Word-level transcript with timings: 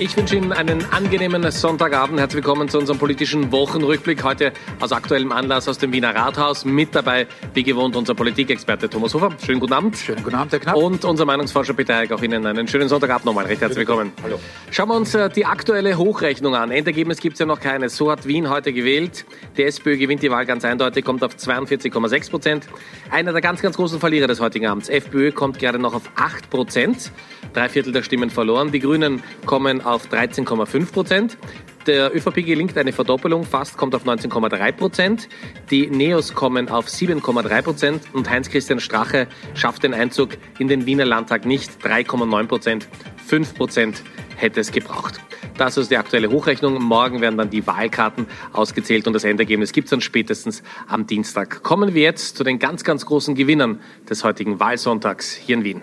Ich 0.00 0.16
wünsche 0.16 0.34
Ihnen 0.34 0.54
einen 0.54 0.82
angenehmen 0.92 1.50
Sonntagabend. 1.50 2.18
Herzlich 2.18 2.42
willkommen 2.42 2.70
zu 2.70 2.78
unserem 2.78 2.98
politischen 2.98 3.52
Wochenrückblick. 3.52 4.24
Heute 4.24 4.54
aus 4.80 4.92
aktuellem 4.92 5.30
Anlass 5.30 5.68
aus 5.68 5.76
dem 5.76 5.92
Wiener 5.92 6.14
Rathaus. 6.14 6.64
Mit 6.64 6.94
dabei, 6.94 7.26
wie 7.52 7.62
gewohnt, 7.62 7.94
unser 7.96 8.14
Politikexperte 8.14 8.88
Thomas 8.88 9.12
Hofer. 9.12 9.36
Schönen 9.44 9.60
guten 9.60 9.74
Abend. 9.74 9.98
Schönen 9.98 10.22
guten 10.22 10.36
Abend, 10.36 10.52
Herr 10.52 10.60
Knapp. 10.60 10.76
Und 10.76 11.04
unser 11.04 11.26
Meinungsforscher 11.26 11.74
Peter 11.74 11.96
Heik. 11.96 12.12
Auch 12.12 12.22
Ihnen 12.22 12.46
einen 12.46 12.66
schönen 12.66 12.88
Sonntagabend 12.88 13.26
nochmal. 13.26 13.44
Recht 13.44 13.60
herzlich 13.60 13.86
willkommen. 13.86 14.12
Hallo. 14.22 14.40
Schauen 14.70 14.88
wir 14.88 14.96
uns 14.96 15.14
äh, 15.14 15.28
die 15.28 15.44
aktuelle 15.44 15.98
Hochrechnung 15.98 16.54
an. 16.54 16.70
Endergebnis 16.70 17.20
gibt 17.20 17.34
es 17.34 17.40
ja 17.40 17.44
noch 17.44 17.60
keines. 17.60 17.94
So 17.98 18.10
hat 18.10 18.26
Wien 18.26 18.48
heute 18.48 18.72
gewählt. 18.72 19.26
Die 19.58 19.64
SPÖ 19.64 19.98
gewinnt 19.98 20.22
die 20.22 20.30
Wahl 20.30 20.46
ganz 20.46 20.64
eindeutig, 20.64 21.04
kommt 21.04 21.22
auf 21.22 21.34
42,6 21.34 22.30
Prozent. 22.30 22.68
Einer 23.10 23.32
der 23.32 23.42
ganz, 23.42 23.60
ganz 23.60 23.76
großen 23.76 24.00
Verlierer 24.00 24.28
des 24.28 24.40
heutigen 24.40 24.66
Abends. 24.66 24.88
FPÖ 24.88 25.30
kommt 25.30 25.58
gerade 25.58 25.78
noch 25.78 25.92
auf 25.92 26.10
8 26.16 26.48
Prozent. 26.48 27.12
Drei 27.52 27.68
Viertel 27.68 27.92
der 27.92 28.02
Stimmen 28.02 28.30
verloren. 28.30 28.72
Die 28.72 28.80
Grünen 28.80 29.22
kommen 29.46 29.80
auf 29.80 30.08
13,5 30.08 30.92
Prozent. 30.92 31.38
Der 31.86 32.14
ÖVP 32.14 32.44
gelingt 32.44 32.76
eine 32.76 32.92
Verdoppelung, 32.92 33.44
fast 33.44 33.78
kommt 33.78 33.94
auf 33.94 34.04
19,3 34.04 34.72
Prozent. 34.72 35.28
Die 35.70 35.86
Neos 35.86 36.34
kommen 36.34 36.68
auf 36.68 36.86
7,3 36.86 37.62
Prozent 37.62 38.02
und 38.12 38.28
Heinz-Christian 38.28 38.80
Strache 38.80 39.26
schafft 39.54 39.82
den 39.82 39.94
Einzug 39.94 40.36
in 40.58 40.68
den 40.68 40.84
Wiener 40.84 41.06
Landtag 41.06 41.46
nicht. 41.46 41.70
3,9 41.82 42.46
Prozent, 42.46 42.88
5 43.26 43.54
Prozent 43.54 44.02
hätte 44.36 44.60
es 44.60 44.72
gebraucht. 44.72 45.20
Das 45.56 45.76
ist 45.76 45.90
die 45.90 45.96
aktuelle 45.96 46.30
Hochrechnung. 46.30 46.82
Morgen 46.82 47.20
werden 47.20 47.36
dann 47.36 47.50
die 47.50 47.66
Wahlkarten 47.66 48.26
ausgezählt 48.52 49.06
und 49.06 49.12
das 49.12 49.24
Endergebnis 49.24 49.72
gibt 49.72 49.86
es 49.86 49.90
dann 49.90 50.00
spätestens 50.00 50.62
am 50.86 51.06
Dienstag. 51.06 51.62
Kommen 51.62 51.94
wir 51.94 52.02
jetzt 52.02 52.36
zu 52.36 52.44
den 52.44 52.58
ganz, 52.58 52.84
ganz 52.84 53.04
großen 53.04 53.34
Gewinnern 53.34 53.80
des 54.08 54.22
heutigen 54.22 54.60
Wahlsonntags 54.60 55.34
hier 55.34 55.56
in 55.56 55.64
Wien. 55.64 55.82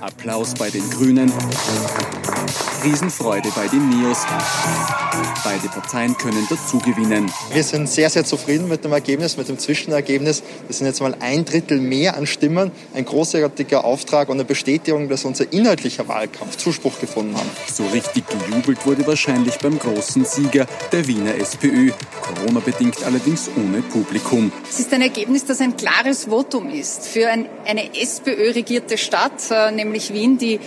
Applaus 0.00 0.54
bei 0.54 0.70
den 0.70 0.88
Grünen. 0.90 1.32
Riesenfreude 2.88 3.50
bei 3.54 3.68
den 3.68 3.90
Neos. 3.90 4.24
Beide 5.44 5.68
Parteien 5.68 6.16
können 6.16 6.46
dazugewinnen. 6.48 7.30
Wir 7.52 7.62
sind 7.62 7.86
sehr, 7.86 8.08
sehr 8.08 8.24
zufrieden 8.24 8.66
mit 8.66 8.82
dem 8.82 8.92
Ergebnis, 8.92 9.36
mit 9.36 9.48
dem 9.48 9.58
Zwischenergebnis. 9.58 10.42
Das 10.68 10.78
sind 10.78 10.86
jetzt 10.86 11.02
mal 11.02 11.14
ein 11.20 11.44
Drittel 11.44 11.80
mehr 11.80 12.16
an 12.16 12.26
Stimmen, 12.26 12.70
ein 12.94 13.04
großartiger 13.04 13.84
Auftrag 13.84 14.30
und 14.30 14.36
eine 14.36 14.46
Bestätigung, 14.46 15.10
dass 15.10 15.26
unser 15.26 15.52
inhaltlicher 15.52 16.08
Wahlkampf 16.08 16.56
Zuspruch 16.56 16.98
gefunden 16.98 17.36
hat. 17.36 17.44
So 17.70 17.84
richtig 17.88 18.24
gejubelt 18.26 18.86
wurde 18.86 19.06
wahrscheinlich 19.06 19.58
beim 19.58 19.78
großen 19.78 20.24
Sieger 20.24 20.66
der 20.90 21.06
Wiener 21.06 21.34
SPÖ. 21.34 21.90
Corona-bedingt 22.22 23.04
allerdings 23.04 23.50
ohne 23.54 23.82
Publikum. 23.82 24.50
Es 24.70 24.80
ist 24.80 24.94
ein 24.94 25.02
Ergebnis, 25.02 25.44
das 25.44 25.60
ein 25.60 25.76
klares 25.76 26.24
Votum 26.24 26.70
ist 26.70 27.06
für 27.06 27.28
ein, 27.28 27.50
eine 27.66 27.94
SPÖ-regierte 27.94 28.96
Stadt, 28.96 29.50
äh, 29.50 29.72
nämlich 29.72 30.14
Wien, 30.14 30.38
die 30.38 30.58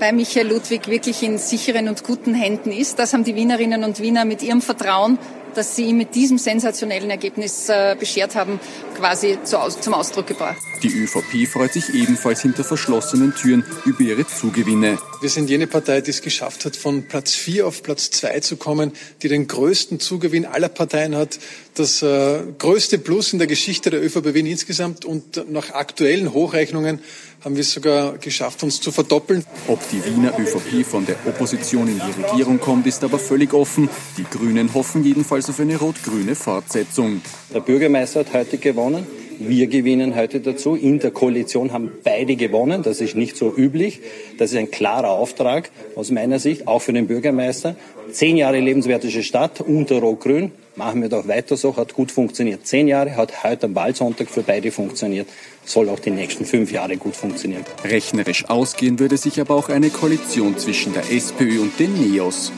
bei 0.00 0.12
Michael 0.12 0.48
Ludwig 0.48 0.88
wirklich 0.88 1.22
in 1.22 1.38
sicheren 1.38 1.86
und 1.88 2.02
guten 2.02 2.34
Händen 2.34 2.72
ist. 2.72 2.98
Das 2.98 3.12
haben 3.12 3.22
die 3.22 3.34
Wienerinnen 3.34 3.84
und 3.84 4.00
Wiener 4.00 4.24
mit 4.24 4.42
ihrem 4.42 4.62
Vertrauen, 4.62 5.18
das 5.54 5.76
sie 5.76 5.84
ihm 5.84 5.98
mit 5.98 6.14
diesem 6.14 6.38
sensationellen 6.38 7.10
Ergebnis 7.10 7.68
äh, 7.68 7.96
beschert 7.98 8.34
haben, 8.34 8.58
quasi 8.96 9.38
zu, 9.44 9.58
zum 9.80 9.94
Ausdruck 9.94 10.26
gebracht. 10.26 10.58
Die 10.82 10.88
ÖVP 10.88 11.46
freut 11.46 11.72
sich 11.72 11.92
ebenfalls 11.92 12.40
hinter 12.40 12.64
verschlossenen 12.64 13.34
Türen 13.34 13.64
über 13.84 14.00
ihre 14.00 14.26
Zugewinne. 14.26 14.98
Wir 15.20 15.28
sind 15.28 15.50
jene 15.50 15.66
Partei, 15.66 16.00
die 16.00 16.10
es 16.10 16.22
geschafft 16.22 16.64
hat, 16.64 16.76
von 16.76 17.02
Platz 17.02 17.34
4 17.34 17.66
auf 17.66 17.82
Platz 17.82 18.10
2 18.10 18.40
zu 18.40 18.56
kommen, 18.56 18.92
die 19.22 19.28
den 19.28 19.48
größten 19.48 20.00
Zugewinn 20.00 20.46
aller 20.46 20.70
Parteien 20.70 21.14
hat, 21.14 21.38
das 21.74 22.00
äh, 22.02 22.42
größte 22.58 22.98
Plus 22.98 23.32
in 23.32 23.38
der 23.38 23.48
Geschichte 23.48 23.90
der 23.90 24.02
ÖVP 24.02 24.34
Wien 24.34 24.46
insgesamt 24.46 25.04
und 25.04 25.50
nach 25.50 25.72
aktuellen 25.72 26.32
Hochrechnungen 26.32 27.00
haben 27.44 27.54
wir 27.54 27.62
es 27.62 27.72
sogar 27.72 28.18
geschafft, 28.18 28.62
uns 28.62 28.80
zu 28.80 28.92
verdoppeln. 28.92 29.44
Ob 29.66 29.80
die 29.90 30.04
Wiener 30.04 30.38
ÖVP 30.38 30.84
von 30.84 31.06
der 31.06 31.16
Opposition 31.26 31.88
in 31.88 32.00
die 32.00 32.22
Regierung 32.22 32.60
kommt, 32.60 32.86
ist 32.86 33.02
aber 33.02 33.18
völlig 33.18 33.54
offen. 33.54 33.88
Die 34.18 34.24
Grünen 34.24 34.74
hoffen 34.74 35.04
jedenfalls 35.04 35.48
auf 35.48 35.58
eine 35.58 35.76
rot-grüne 35.76 36.34
Fortsetzung. 36.34 37.22
Der 37.54 37.60
Bürgermeister 37.60 38.20
hat 38.20 38.34
heute 38.34 38.58
gewonnen. 38.58 39.06
Wir 39.38 39.68
gewinnen 39.68 40.16
heute 40.16 40.40
dazu. 40.40 40.74
In 40.74 40.98
der 40.98 41.12
Koalition 41.12 41.72
haben 41.72 41.90
beide 42.04 42.36
gewonnen. 42.36 42.82
Das 42.82 43.00
ist 43.00 43.16
nicht 43.16 43.38
so 43.38 43.54
üblich. 43.56 44.00
Das 44.36 44.52
ist 44.52 44.58
ein 44.58 44.70
klarer 44.70 45.08
Auftrag 45.08 45.70
aus 45.96 46.10
meiner 46.10 46.38
Sicht, 46.38 46.68
auch 46.68 46.80
für 46.80 46.92
den 46.92 47.06
Bürgermeister. 47.06 47.74
Zehn 48.12 48.36
Jahre 48.36 48.60
lebenswerteste 48.60 49.22
Stadt 49.22 49.62
unter 49.62 50.00
Rot-Grün. 50.00 50.52
Machen 50.80 51.02
wir 51.02 51.10
doch 51.10 51.28
weiter 51.28 51.58
so. 51.58 51.76
Hat 51.76 51.92
gut 51.92 52.10
funktioniert. 52.10 52.66
Zehn 52.66 52.88
Jahre 52.88 53.14
hat 53.14 53.44
heute 53.44 53.66
am 53.66 53.74
Wahlsonntag 53.74 54.30
für 54.30 54.42
beide 54.42 54.72
funktioniert. 54.72 55.28
Soll 55.62 55.90
auch 55.90 55.98
die 55.98 56.10
nächsten 56.10 56.46
fünf 56.46 56.72
Jahre 56.72 56.96
gut 56.96 57.14
funktionieren. 57.14 57.66
Rechnerisch 57.84 58.48
ausgehen 58.48 58.98
würde 58.98 59.18
sich 59.18 59.38
aber 59.42 59.56
auch 59.56 59.68
eine 59.68 59.90
Koalition 59.90 60.56
zwischen 60.56 60.94
der 60.94 61.02
SPÖ 61.12 61.60
und 61.60 61.78
den 61.78 61.92
Neos. 62.00 62.50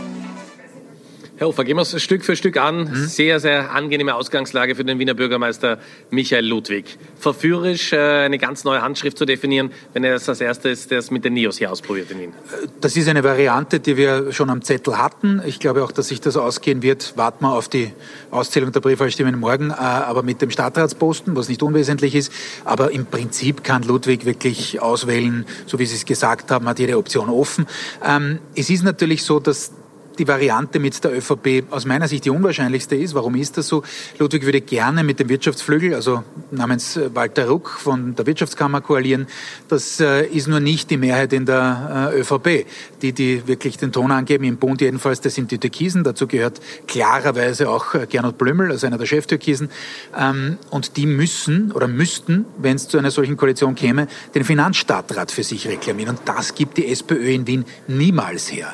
Herr 1.43 1.49
Hofer, 1.49 1.65
gehen 1.65 1.77
wir 1.77 1.83
es 1.83 2.01
Stück 2.01 2.25
für 2.25 2.37
Stück 2.37 2.57
an. 2.57 2.85
Mhm. 2.85 3.07
Sehr, 3.09 3.41
sehr 3.41 3.73
angenehme 3.73 4.15
Ausgangslage 4.15 4.77
für 4.77 4.85
den 4.85 5.01
Wiener 5.01 5.15
Bürgermeister 5.15 5.79
Michael 6.11 6.47
Ludwig. 6.47 6.97
Verführerisch, 7.19 7.93
äh, 7.93 7.97
eine 7.97 8.39
ganz 8.39 8.63
neue 8.63 8.81
Handschrift 8.81 9.19
zu 9.19 9.25
definieren, 9.25 9.73
wenn 9.93 10.05
er 10.05 10.15
es 10.15 10.29
als 10.29 10.41
erstes 10.41 10.87
das 10.87 11.11
mit 11.11 11.25
den 11.25 11.33
Neos 11.35 11.59
hier 11.59 11.73
ausprobiert 11.73 12.13
in 12.13 12.21
Wien. 12.21 12.33
Das 12.81 12.97
ist 12.97 13.09
eine 13.09 13.25
Variante, 13.25 13.81
die 13.81 13.97
wir 13.97 14.31
schon 14.31 14.51
am 14.51 14.63
Zettel 14.63 14.99
hatten. 14.99 15.43
Ich 15.45 15.59
glaube 15.59 15.83
auch, 15.83 15.91
dass 15.91 16.07
sich 16.07 16.21
das 16.21 16.37
ausgehen 16.37 16.81
wird. 16.81 17.15
Warten 17.17 17.45
wir 17.45 17.55
auf 17.55 17.69
die 17.69 17.91
Auszählung 18.31 18.71
der 18.71 18.79
Briefwahlstimmen 18.79 19.37
morgen, 19.41 19.71
äh, 19.71 19.75
aber 19.75 20.23
mit 20.23 20.43
dem 20.43 20.51
Stadtratsposten, 20.53 21.35
was 21.35 21.49
nicht 21.49 21.65
unwesentlich 21.65 22.15
ist. 22.15 22.31
Aber 22.65 22.93
im 22.93 23.05
Prinzip 23.05 23.65
kann 23.65 23.83
Ludwig 23.83 24.27
wirklich 24.27 24.81
auswählen, 24.81 25.45
so 25.67 25.81
wie 25.81 25.87
Sie 25.87 25.97
es 25.97 26.05
gesagt 26.05 26.53
haben, 26.53 26.69
hat 26.69 26.79
jede 26.79 26.97
Option 26.97 27.29
offen. 27.29 27.67
Ähm, 28.07 28.39
es 28.55 28.71
ist 28.71 28.85
natürlich 28.85 29.25
so, 29.25 29.41
dass 29.41 29.73
die 30.19 30.29
Variante 30.29 30.79
mit 30.79 31.03
der 31.05 31.17
ÖVP 31.17 31.65
aus 31.71 31.87
meiner 31.87 32.09
Sicht 32.09 32.25
die 32.25 32.31
unwahrscheinlichste 32.31 32.97
ist. 32.97 33.15
Warum 33.15 33.35
ist 33.35 33.57
das 33.59 33.69
so? 33.69 33.83
Ludwig 34.19 34.45
würde 34.45 34.61
gerne 34.61 35.05
mit 35.05 35.21
dem 35.21 35.29
Wirtschaftsflügel, 35.29 35.95
also 35.95 36.23
namens 36.51 36.97
äh, 36.97 37.15
Walter 37.15 37.49
Ruck 37.49 37.71
von 37.71 38.15
der 38.15 38.27
Wirtschaftskammer 38.27 38.81
koalieren. 38.81 39.27
Das 39.69 40.01
äh, 40.01 40.27
ist 40.27 40.49
nur 40.49 40.61
nicht 40.61 40.91
die 40.91 40.97
Mehrheit 40.97 41.33
in 41.33 41.47
der 41.47 42.11
äh, 42.13 42.21
ÖVP. 42.21 42.67
Die, 43.01 43.13
die 43.13 43.47
wirklich 43.47 43.79
den 43.79 43.93
Ton 43.93 44.11
angeben, 44.13 44.45
im 44.45 44.57
Bund 44.57 44.81
jedenfalls, 44.81 45.21
das 45.21 45.35
sind 45.35 45.51
die 45.51 45.59
Türkisen. 45.59 46.05
Dazu 46.05 46.27
gehört 46.27 46.61
klarerweise 46.87 47.69
auch 47.69 47.95
Gernot 48.09 48.39
Blümel, 48.39 48.71
also 48.71 48.87
einer 48.87 48.99
der 48.99 49.07
Cheftürkisen. 49.07 49.71
Ähm, 50.17 50.59
und 50.71 50.97
die 50.97 51.07
müssen 51.07 51.73
oder 51.73 51.89
müssten, 51.89 52.45
wenn 52.59 52.77
es 52.77 52.89
zu 52.89 52.99
einer 52.99 53.11
solchen 53.11 53.37
Koalition 53.37 53.75
käme, 53.75 54.09
den 54.35 54.45
Finanzstadtrat 54.45 55.31
für 55.33 55.43
sich 55.43 55.67
reklamieren. 55.67 56.17
Und 56.17 56.21
das 56.27 56.55
gibt 56.55 56.77
die 56.77 56.89
SPÖ 56.89 57.33
in 57.33 57.47
Wien 57.47 57.65
niemals 57.89 58.53
her. 58.53 58.73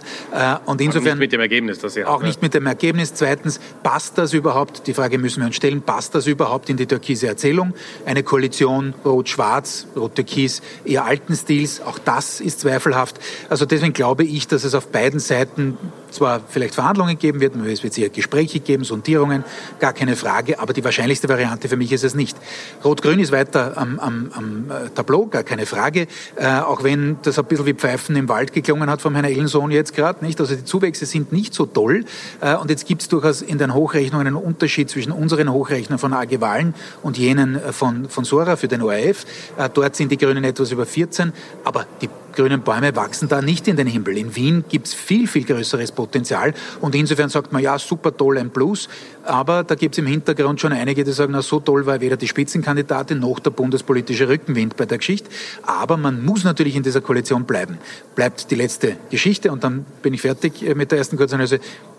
Und 0.66 0.80
insofern 0.80 1.18
mit 1.28 1.34
dem 1.34 1.40
Ergebnis, 1.40 1.78
das 1.78 1.92
Sie 1.92 2.04
haben. 2.04 2.10
Auch 2.10 2.22
nicht 2.22 2.40
mit 2.40 2.54
dem 2.54 2.64
Ergebnis. 2.64 3.12
Zweitens, 3.12 3.60
passt 3.82 4.16
das 4.16 4.32
überhaupt? 4.32 4.86
Die 4.86 4.94
Frage 4.94 5.18
müssen 5.18 5.40
wir 5.40 5.46
uns 5.46 5.56
stellen. 5.56 5.82
Passt 5.82 6.14
das 6.14 6.26
überhaupt 6.26 6.70
in 6.70 6.78
die 6.78 6.86
türkise 6.86 7.26
Erzählung? 7.26 7.74
Eine 8.06 8.22
Koalition 8.22 8.94
Rot-Schwarz, 9.04 9.88
Rot-Türkis, 9.94 10.62
eher 10.86 11.04
alten 11.04 11.36
Stils. 11.36 11.82
Auch 11.82 11.98
das 11.98 12.40
ist 12.40 12.60
zweifelhaft. 12.60 13.20
Also 13.50 13.66
deswegen 13.66 13.92
glaube 13.92 14.24
ich, 14.24 14.48
dass 14.48 14.64
es 14.64 14.74
auf 14.74 14.88
beiden 14.88 15.20
Seiten 15.20 15.76
zwar 16.10 16.40
vielleicht 16.48 16.74
Verhandlungen 16.74 17.18
geben 17.18 17.40
wird, 17.40 17.54
es 17.56 17.82
wird 17.82 17.94
sicher 17.94 18.08
Gespräche 18.08 18.60
geben, 18.60 18.84
Sondierungen, 18.84 19.44
gar 19.80 19.92
keine 19.92 20.16
Frage, 20.16 20.58
aber 20.58 20.72
die 20.72 20.84
wahrscheinlichste 20.84 21.28
Variante 21.28 21.68
für 21.68 21.76
mich 21.76 21.92
ist 21.92 22.04
es 22.04 22.14
nicht. 22.14 22.36
Rot-Grün 22.84 23.18
ist 23.18 23.32
weiter 23.32 23.76
am, 23.76 23.98
am, 23.98 24.30
am 24.34 24.70
äh, 24.70 24.88
Tableau, 24.94 25.26
gar 25.26 25.42
keine 25.42 25.66
Frage, 25.66 26.06
äh, 26.36 26.46
auch 26.46 26.82
wenn 26.82 27.18
das 27.22 27.38
ein 27.38 27.44
bisschen 27.44 27.66
wie 27.66 27.74
Pfeifen 27.74 28.16
im 28.16 28.28
Wald 28.28 28.52
geklungen 28.52 28.90
hat 28.90 29.02
vom 29.02 29.14
Herrn 29.14 29.24
Ellensohn 29.24 29.70
jetzt 29.70 29.94
gerade, 29.94 30.24
nicht? 30.24 30.40
Also 30.40 30.54
die 30.54 30.64
Zuwächse 30.64 31.06
sind 31.06 31.32
nicht 31.32 31.54
so 31.54 31.66
toll 31.66 32.04
äh, 32.40 32.54
und 32.56 32.70
jetzt 32.70 32.86
gibt 32.86 33.02
es 33.02 33.08
durchaus 33.08 33.42
in 33.42 33.58
den 33.58 33.74
Hochrechnungen 33.74 34.26
einen 34.26 34.36
Unterschied 34.36 34.90
zwischen 34.90 35.12
unseren 35.12 35.52
Hochrechnern 35.52 35.98
von 35.98 36.12
AG 36.12 36.40
Wahlen 36.40 36.74
und 37.02 37.18
jenen 37.18 37.56
äh, 37.56 37.72
von, 37.72 38.08
von 38.08 38.24
Sora 38.24 38.56
für 38.56 38.68
den 38.68 38.82
ORF. 38.82 39.24
Äh, 39.56 39.68
dort 39.72 39.96
sind 39.96 40.12
die 40.12 40.18
Grünen 40.18 40.44
etwas 40.44 40.72
über 40.72 40.86
14, 40.86 41.32
aber 41.64 41.86
die 42.00 42.08
grünen 42.38 42.62
Bäume 42.62 42.94
wachsen 42.94 43.28
da 43.28 43.42
nicht 43.42 43.66
in 43.66 43.76
den 43.76 43.88
Himmel. 43.88 44.16
In 44.16 44.36
Wien 44.36 44.64
gibt 44.68 44.86
es 44.86 44.94
viel, 44.94 45.26
viel 45.26 45.44
größeres 45.44 45.90
Potenzial. 45.98 46.54
Und 46.80 46.94
insofern 46.94 47.28
sagt 47.28 47.52
man, 47.52 47.60
ja, 47.60 47.76
super 47.76 48.16
toll, 48.16 48.38
ein 48.38 48.50
Plus, 48.50 48.88
aber 49.24 49.64
da 49.64 49.74
gibt 49.74 49.96
es 49.96 49.98
im 49.98 50.06
Hintergrund 50.06 50.60
schon 50.60 50.72
einige, 50.72 51.02
die 51.02 51.10
sagen, 51.10 51.32
na, 51.32 51.42
so 51.42 51.58
toll 51.58 51.86
war 51.86 52.00
weder 52.00 52.16
die 52.16 52.28
Spitzenkandidatin 52.28 53.18
noch 53.18 53.40
der 53.40 53.50
bundespolitische 53.50 54.28
Rückenwind 54.28 54.76
bei 54.76 54.86
der 54.86 54.98
Geschichte, 54.98 55.28
aber 55.64 55.96
man 55.96 56.24
muss 56.24 56.44
natürlich 56.44 56.76
in 56.76 56.84
dieser 56.84 57.00
Koalition 57.00 57.44
bleiben. 57.44 57.78
Bleibt 58.14 58.48
die 58.52 58.54
letzte 58.54 58.96
Geschichte 59.10 59.50
und 59.50 59.64
dann 59.64 59.84
bin 60.02 60.14
ich 60.14 60.20
fertig 60.20 60.64
äh, 60.64 60.76
mit 60.76 60.92
der 60.92 60.98
ersten 60.98 61.16
Kurzanalyse 61.16 61.58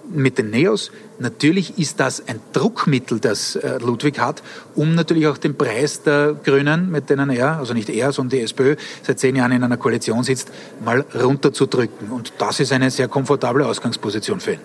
mit 0.09 0.37
den 0.37 0.49
Neos. 0.49 0.91
Natürlich 1.19 1.77
ist 1.77 1.99
das 1.99 2.27
ein 2.27 2.39
Druckmittel, 2.53 3.19
das 3.19 3.55
äh, 3.55 3.77
Ludwig 3.79 4.19
hat, 4.19 4.43
um 4.75 4.95
natürlich 4.95 5.27
auch 5.27 5.37
den 5.37 5.55
Preis 5.55 6.03
der 6.03 6.35
Grünen, 6.43 6.91
mit 6.91 7.09
denen 7.09 7.29
er, 7.29 7.57
also 7.57 7.73
nicht 7.73 7.89
er, 7.89 8.11
sondern 8.11 8.39
die 8.39 8.43
SPÖ, 8.43 8.75
seit 9.03 9.19
zehn 9.19 9.35
Jahren 9.35 9.51
in 9.51 9.63
einer 9.63 9.77
Koalition 9.77 10.23
sitzt, 10.23 10.51
mal 10.83 11.05
runterzudrücken. 11.13 12.09
Und 12.09 12.33
das 12.37 12.59
ist 12.59 12.71
eine 12.71 12.91
sehr 12.91 13.07
komfortable 13.07 13.65
Ausgangsposition 13.65 14.39
für 14.39 14.53
ihn. 14.53 14.59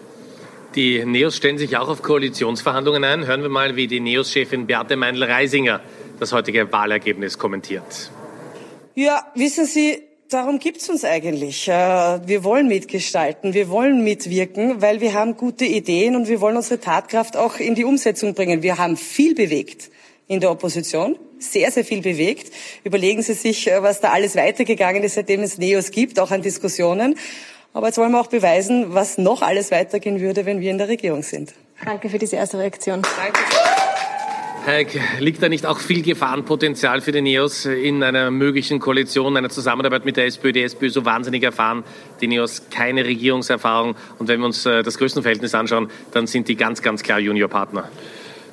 Die 0.74 1.04
Neos 1.04 1.36
stellen 1.36 1.56
sich 1.56 1.76
auch 1.76 1.88
auf 1.88 2.02
Koalitionsverhandlungen 2.02 3.04
ein. 3.04 3.26
Hören 3.26 3.42
wir 3.42 3.48
mal, 3.48 3.76
wie 3.76 3.86
die 3.86 4.00
Neos-Chefin 4.00 4.66
Beate 4.66 4.96
Meinl-Reisinger 4.96 5.80
das 6.18 6.32
heutige 6.32 6.72
Wahlergebnis 6.72 7.38
kommentiert. 7.38 8.10
Ja, 8.94 9.22
wissen 9.34 9.66
Sie, 9.66 10.02
darum 10.34 10.58
gibt's 10.58 10.88
uns 10.90 11.04
eigentlich. 11.04 11.68
Äh, 11.68 11.72
wir 11.72 12.44
wollen 12.44 12.68
mitgestalten, 12.68 13.54
wir 13.54 13.68
wollen 13.68 14.02
mitwirken, 14.02 14.82
weil 14.82 15.00
wir 15.00 15.14
haben 15.14 15.36
gute 15.36 15.64
Ideen 15.64 16.16
und 16.16 16.28
wir 16.28 16.40
wollen 16.40 16.56
unsere 16.56 16.80
Tatkraft 16.80 17.36
auch 17.36 17.56
in 17.56 17.74
die 17.74 17.84
Umsetzung 17.84 18.34
bringen. 18.34 18.62
Wir 18.62 18.76
haben 18.76 18.96
viel 18.96 19.34
bewegt 19.34 19.90
in 20.26 20.40
der 20.40 20.50
Opposition, 20.50 21.16
sehr, 21.38 21.70
sehr 21.70 21.84
viel 21.84 22.02
bewegt. 22.02 22.52
Überlegen 22.82 23.22
Sie 23.22 23.34
sich, 23.34 23.70
äh, 23.70 23.82
was 23.82 24.00
da 24.00 24.10
alles 24.10 24.34
weitergegangen 24.34 25.02
ist, 25.04 25.14
seitdem 25.14 25.42
es 25.42 25.56
NEOS 25.58 25.92
gibt, 25.92 26.18
auch 26.18 26.32
an 26.32 26.42
Diskussionen. 26.42 27.16
Aber 27.72 27.86
jetzt 27.86 27.98
wollen 27.98 28.12
wir 28.12 28.20
auch 28.20 28.28
beweisen, 28.28 28.94
was 28.94 29.18
noch 29.18 29.42
alles 29.42 29.70
weitergehen 29.70 30.20
würde, 30.20 30.46
wenn 30.46 30.60
wir 30.60 30.70
in 30.70 30.78
der 30.78 30.88
Regierung 30.88 31.22
sind. 31.22 31.54
Danke 31.84 32.08
für 32.08 32.18
diese 32.18 32.36
erste 32.36 32.58
Reaktion. 32.58 33.02
Danke. 33.02 33.73
Heik, 34.66 34.98
liegt 35.18 35.42
da 35.42 35.50
nicht 35.50 35.66
auch 35.66 35.78
viel 35.78 36.00
Gefahrenpotenzial 36.00 37.02
für 37.02 37.12
die 37.12 37.20
NEOS 37.20 37.66
in 37.66 38.02
einer 38.02 38.30
möglichen 38.30 38.80
Koalition, 38.80 39.36
einer 39.36 39.50
Zusammenarbeit 39.50 40.06
mit 40.06 40.16
der 40.16 40.24
SPÖ? 40.24 40.52
Die 40.52 40.62
SPÖ 40.62 40.88
so 40.88 41.04
wahnsinnig 41.04 41.42
erfahren, 41.42 41.84
die 42.22 42.28
NEOS 42.28 42.70
keine 42.70 43.04
Regierungserfahrung. 43.04 43.94
Und 44.18 44.28
wenn 44.28 44.40
wir 44.40 44.46
uns 44.46 44.64
äh, 44.64 44.82
das 44.82 44.96
Größenverhältnis 44.96 45.54
anschauen, 45.54 45.90
dann 46.12 46.26
sind 46.26 46.48
die 46.48 46.56
ganz, 46.56 46.80
ganz 46.80 47.02
klar 47.02 47.20
Juniorpartner. 47.20 47.90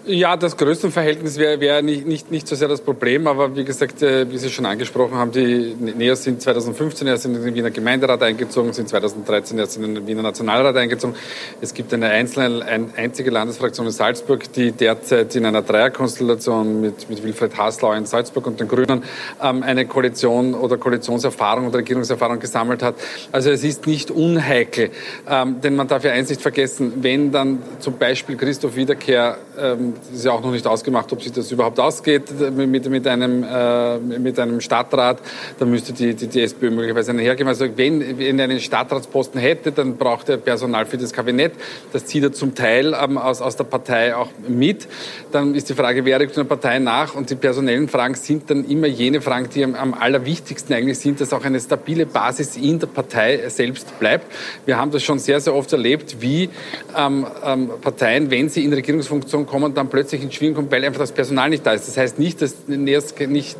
Ja, 0.03 0.35
das 0.35 0.57
Größenverhältnis 0.57 1.37
wäre 1.37 1.59
wär 1.59 1.83
nicht, 1.83 2.07
nicht, 2.07 2.31
nicht 2.31 2.47
so 2.47 2.55
sehr 2.55 2.67
das 2.67 2.81
Problem, 2.81 3.27
aber 3.27 3.55
wie 3.55 3.63
gesagt, 3.63 4.01
äh, 4.01 4.27
wie 4.31 4.39
Sie 4.39 4.49
schon 4.49 4.65
angesprochen 4.65 5.13
haben, 5.13 5.31
die 5.31 5.75
NEOS 5.79 6.23
sind 6.23 6.41
2015 6.41 7.05
erst 7.05 7.25
in 7.25 7.35
den 7.35 7.53
Wiener 7.53 7.69
Gemeinderat 7.69 8.23
eingezogen, 8.23 8.73
sind 8.73 8.89
2013 8.89 9.59
erst 9.59 9.77
in 9.77 9.93
den 9.93 10.07
Wiener 10.07 10.23
Nationalrat 10.23 10.75
eingezogen. 10.75 11.15
Es 11.61 11.75
gibt 11.75 11.93
eine 11.93 12.07
einzelne, 12.07 12.65
eine 12.65 12.87
einzige 12.97 13.29
Landesfraktion 13.29 13.85
in 13.85 13.91
Salzburg, 13.91 14.51
die 14.53 14.71
derzeit 14.71 15.35
in 15.35 15.45
einer 15.45 15.61
Dreierkonstellation 15.61 16.81
mit, 16.81 17.07
mit 17.07 17.23
Wilfried 17.23 17.55
Haslau 17.55 17.93
in 17.93 18.07
Salzburg 18.07 18.47
und 18.47 18.59
den 18.59 18.67
Grünen 18.67 19.03
ähm, 19.39 19.61
eine 19.61 19.85
Koalition 19.85 20.55
oder 20.55 20.77
Koalitionserfahrung 20.77 21.67
oder 21.67 21.77
Regierungserfahrung 21.77 22.39
gesammelt 22.39 22.81
hat. 22.81 22.95
Also 23.31 23.51
es 23.51 23.63
ist 23.63 23.85
nicht 23.85 24.09
unheikel, 24.09 24.89
ähm, 25.29 25.61
denn 25.61 25.75
man 25.75 25.87
darf 25.87 26.03
ja 26.03 26.11
eins 26.11 26.29
nicht 26.29 26.41
vergessen, 26.41 27.03
wenn 27.03 27.31
dann 27.31 27.61
zum 27.77 27.99
Beispiel 27.99 28.35
Christoph 28.35 28.75
Wiederkehr 28.75 29.37
ähm, 29.59 29.90
ist 30.13 30.25
ja 30.25 30.31
auch 30.31 30.41
noch 30.41 30.51
nicht 30.51 30.65
ausgemacht, 30.67 31.11
ob 31.11 31.21
sich 31.21 31.31
das 31.31 31.51
überhaupt 31.51 31.79
ausgeht 31.79 32.23
mit, 32.55 32.89
mit, 32.89 33.07
einem, 33.07 33.43
äh, 33.43 33.97
mit 33.97 34.39
einem 34.39 34.61
Stadtrat. 34.61 35.19
Da 35.59 35.65
müsste 35.65 35.93
die, 35.93 36.13
die, 36.13 36.27
die 36.27 36.41
SPÖ 36.41 36.69
möglicherweise 36.69 37.11
einen 37.11 37.19
hergeben. 37.19 37.47
Also 37.47 37.65
wenn, 37.75 38.17
wenn 38.17 38.39
er 38.39 38.45
einen 38.45 38.59
Stadtratsposten 38.59 39.39
hätte, 39.39 39.71
dann 39.71 39.97
braucht 39.97 40.29
er 40.29 40.37
Personal 40.37 40.85
für 40.85 40.97
das 40.97 41.13
Kabinett. 41.13 41.53
Das 41.93 42.05
zieht 42.05 42.23
er 42.23 42.31
zum 42.31 42.55
Teil 42.55 42.95
ähm, 42.99 43.17
aus, 43.17 43.41
aus 43.41 43.55
der 43.55 43.63
Partei 43.65 44.15
auch 44.15 44.29
mit. 44.47 44.87
Dann 45.31 45.55
ist 45.55 45.69
die 45.69 45.73
Frage, 45.73 46.05
wer 46.05 46.19
rückt 46.19 46.37
einer 46.37 46.47
Partei 46.47 46.79
nach? 46.79 47.15
Und 47.15 47.29
die 47.29 47.35
personellen 47.35 47.87
Fragen 47.87 48.15
sind 48.15 48.49
dann 48.49 48.65
immer 48.65 48.87
jene 48.87 49.21
Fragen, 49.21 49.49
die 49.53 49.63
am, 49.63 49.75
am 49.75 49.93
allerwichtigsten 49.93 50.75
eigentlich 50.75 50.99
sind, 50.99 51.21
dass 51.21 51.33
auch 51.33 51.43
eine 51.43 51.59
stabile 51.59 52.05
Basis 52.05 52.57
in 52.57 52.79
der 52.79 52.87
Partei 52.87 53.49
selbst 53.49 53.99
bleibt. 53.99 54.25
Wir 54.65 54.77
haben 54.77 54.91
das 54.91 55.03
schon 55.03 55.19
sehr, 55.19 55.39
sehr 55.39 55.55
oft 55.55 55.71
erlebt, 55.73 56.17
wie 56.19 56.49
ähm, 56.97 57.25
ähm, 57.43 57.69
Parteien, 57.81 58.31
wenn 58.31 58.49
sie 58.49 58.63
in 58.63 58.73
Regierungsfunktion 58.73 59.45
kommen, 59.45 59.73
dann 59.81 59.89
plötzlich 59.89 60.21
ins 60.21 60.35
Schwingen 60.35 60.55
kommt, 60.55 60.71
weil 60.71 60.83
einfach 60.85 60.99
das 60.99 61.11
Personal 61.11 61.49
nicht 61.49 61.65
da 61.65 61.73
ist. 61.73 61.87
Das 61.87 61.97
heißt 61.97 62.19
nicht, 62.19 62.41
dass 62.41 62.55
NEOS 62.67 63.15
nicht, 63.27 63.57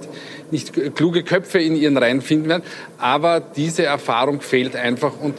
nicht 0.51 0.95
kluge 0.95 1.23
Köpfe 1.23 1.59
in 1.59 1.75
ihren 1.75 1.97
Reihen 1.97 2.21
finden 2.21 2.49
werden, 2.49 2.63
aber 2.97 3.39
diese 3.39 3.83
Erfahrung 3.83 4.41
fehlt 4.41 4.75
einfach 4.75 5.19
und 5.19 5.35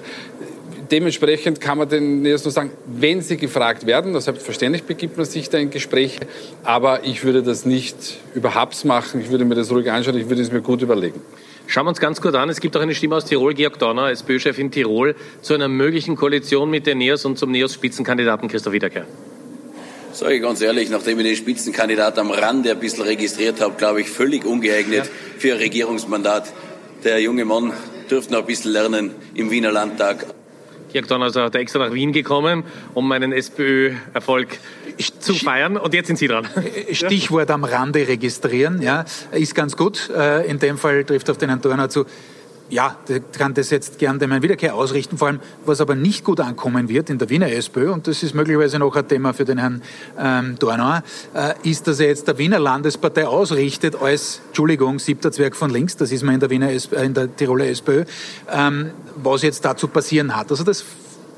dementsprechend 0.91 1.61
kann 1.61 1.79
man 1.79 1.89
den 1.89 2.23
NEOS 2.23 2.45
nur 2.45 2.53
sagen, 2.53 2.71
wenn 2.87 3.23
sie 3.23 3.37
gefragt 3.39 3.87
werden, 3.87 4.13
das 4.13 4.27
selbstverständlich 4.27 4.85
begibt 4.85 5.17
man 5.17 5.25
sich 5.25 5.49
da 5.49 5.59
in 5.59 5.71
Gespräche, 5.71 6.21
aber 6.65 7.05
ich 7.05 7.25
würde 7.25 7.43
das 7.43 7.65
nicht 7.65 7.97
über 8.35 8.61
Hubs 8.61 8.85
machen, 8.85 9.21
ich 9.21 9.31
würde 9.31 9.45
mir 9.45 9.55
das 9.55 9.71
ruhig 9.71 9.91
anschauen, 9.91 10.19
ich 10.19 10.29
würde 10.29 10.43
es 10.43 10.53
mir 10.53 10.61
gut 10.61 10.83
überlegen. 10.83 11.21
Schauen 11.69 11.87
wir 11.87 11.91
uns 11.91 12.01
ganz 12.01 12.21
kurz 12.21 12.35
an. 12.35 12.51
Es 12.51 12.61
gibt 12.61 12.77
auch 12.77 12.81
eine 12.81 12.95
Stimme 12.95 13.15
aus 13.15 13.25
Tirol, 13.25 13.55
Georg 13.55 13.79
Donner, 13.79 14.11
SPÖ-Chef 14.11 14.59
in 14.59 14.71
Tirol, 14.71 15.15
zu 15.41 15.55
einer 15.55 15.69
möglichen 15.69 16.17
Koalition 16.17 16.69
mit 16.69 16.87
den 16.87 16.99
NEOS 16.99 17.25
und 17.25 17.39
zum 17.39 17.53
NEOS-Spitzenkandidaten 17.53 18.49
Christoph 18.49 18.73
Wiederkehr. 18.73 19.07
Sage 20.13 20.35
ich 20.35 20.43
ganz 20.43 20.61
ehrlich, 20.61 20.91
nachdem 20.91 21.19
ich 21.21 21.27
den 21.27 21.37
Spitzenkandidat 21.37 22.19
am 22.19 22.31
Rande 22.31 22.73
ein 22.73 22.79
bisschen 22.79 23.05
registriert 23.05 23.63
habe, 23.63 23.75
glaube 23.79 24.03
ich, 24.03 24.11
völlig 24.11 24.45
ungeeignet 24.45 25.07
ja. 25.07 25.11
für 25.39 25.53
ein 25.55 25.59
Regierungsmandat. 25.59 26.53
Der 27.03 27.19
junge 27.21 27.47
Mann 27.47 27.73
dürfte 28.11 28.35
noch 28.35 28.41
ein 28.41 28.47
bisschen 28.47 28.73
lernen 28.73 29.13
im 29.35 29.51
Wiener 29.51 29.73
Landtag. 29.73 30.27
Jörg 30.93 31.07
Donner 31.07 31.29
ist 31.29 31.37
also 31.39 31.59
extra 31.59 31.79
nach 31.79 31.95
Wien 31.95 32.13
gekommen, 32.13 32.65
um 32.93 33.11
einen 33.11 33.33
SPÖ-Erfolg 33.33 34.59
zu 35.19 35.33
feiern. 35.33 35.79
Und 35.79 35.95
jetzt 35.95 36.09
sind 36.09 36.19
Sie 36.19 36.29
dran. 36.29 36.47
Stichwort 36.93 37.51
am 37.51 37.65
Rande 37.65 38.07
registrieren, 38.07 38.83
ja, 38.83 39.07
ist 39.31 39.55
ganz 39.55 39.79
gut. 39.79 40.11
Äh, 40.15 40.47
in 40.47 40.59
dem 40.59 40.77
Fall 40.77 41.05
trifft 41.05 41.31
auf 41.31 41.39
den 41.39 41.49
Herrn 41.49 41.63
Donner 41.63 41.89
zu 41.89 42.05
ja, 42.71 42.97
kann 43.37 43.55
das 43.55 43.71
jetzt 43.71 43.99
gern 43.99 44.19
dem 44.19 44.31
Herrn 44.31 44.43
Wiederkehr 44.43 44.75
ausrichten. 44.75 45.19
Vor 45.19 45.29
allem, 45.29 45.41
was 45.67 45.81
aber 45.81 45.95
nicht 45.95 46.25
gut 46.25 46.41
ankommen 46.41 46.89
wird 46.89 47.11
in 47.11 47.19
der 47.19 47.29
Wiener 47.29 47.51
SPÖ, 47.51 47.93
und 47.93 48.07
das 48.07 48.23
ist 48.23 48.35
möglicherweise 48.35 48.79
noch 48.79 48.97
ein 48.97 49.07
Thema 49.07 49.35
für 49.35 49.45
den 49.45 49.59
Herrn 49.59 49.83
ähm, 50.19 50.57
Dornauer, 50.59 51.03
äh, 51.35 51.55
ist, 51.69 51.87
dass 51.87 52.01
er 52.01 52.09
jetzt 52.09 52.29
der 52.29 52.39
Wiener 52.39 52.59
Landespartei 52.59 53.27
ausrichtet 53.27 53.97
als, 54.01 54.41
Entschuldigung, 54.49 54.99
siebter 54.99 55.33
Zwerg 55.33 55.55
von 55.57 55.71
links, 55.71 55.97
das 55.97 56.13
ist 56.13 56.23
man 56.23 56.35
in 56.35 56.41
der 56.41 56.51
Wiener, 56.51 56.71
äh, 56.71 57.05
in 57.05 57.15
der 57.15 57.35
Tiroler 57.35 57.67
SPÖ, 57.67 58.05
ähm, 58.51 58.91
was 59.17 59.43
jetzt 59.43 59.65
dazu 59.65 59.89
passieren 59.89 60.35
hat. 60.37 60.51
Also 60.51 60.65
das 60.65 60.85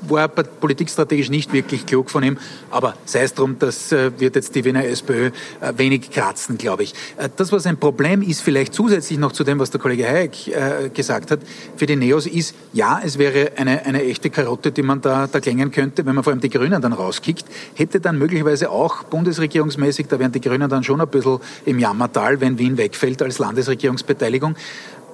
war 0.01 0.27
politikstrategisch 0.27 1.29
nicht 1.29 1.53
wirklich 1.53 1.85
klug 1.85 2.09
von 2.09 2.23
ihm, 2.23 2.37
aber 2.71 2.95
sei 3.05 3.23
es 3.23 3.33
drum, 3.33 3.57
das 3.59 3.91
äh, 3.91 4.11
wird 4.19 4.35
jetzt 4.35 4.55
die 4.55 4.63
Wiener 4.65 4.85
SPÖ 4.85 5.27
äh, 5.27 5.31
wenig 5.77 6.11
kratzen, 6.11 6.57
glaube 6.57 6.83
ich. 6.83 6.93
Äh, 7.17 7.29
das, 7.35 7.51
was 7.51 7.65
ein 7.65 7.77
Problem 7.77 8.21
ist, 8.21 8.41
vielleicht 8.41 8.73
zusätzlich 8.73 9.19
noch 9.19 9.31
zu 9.31 9.43
dem, 9.43 9.59
was 9.59 9.71
der 9.71 9.79
Kollege 9.79 10.05
Hayek 10.05 10.93
gesagt 10.93 11.31
hat, 11.31 11.39
für 11.75 11.85
die 11.85 11.95
Neos 11.95 12.25
ist, 12.25 12.55
ja, 12.73 13.01
es 13.03 13.17
wäre 13.17 13.53
eine, 13.57 13.85
eine 13.85 14.03
echte 14.03 14.29
Karotte, 14.29 14.71
die 14.71 14.81
man 14.81 15.01
da, 15.01 15.27
da 15.27 15.39
klängen 15.39 15.71
könnte, 15.71 16.05
wenn 16.05 16.15
man 16.15 16.23
vor 16.23 16.31
allem 16.31 16.41
die 16.41 16.49
Grünen 16.49 16.81
dann 16.81 16.93
rauskickt, 16.93 17.45
hätte 17.75 17.99
dann 17.99 18.17
möglicherweise 18.17 18.69
auch 18.69 19.03
bundesregierungsmäßig, 19.03 20.07
da 20.07 20.19
wären 20.19 20.31
die 20.31 20.41
Grünen 20.41 20.69
dann 20.69 20.83
schon 20.83 21.01
ein 21.01 21.07
bisschen 21.07 21.39
im 21.65 21.79
Jammertal, 21.79 22.41
wenn 22.41 22.57
Wien 22.57 22.77
wegfällt 22.77 23.21
als 23.21 23.39
Landesregierungsbeteiligung. 23.39 24.55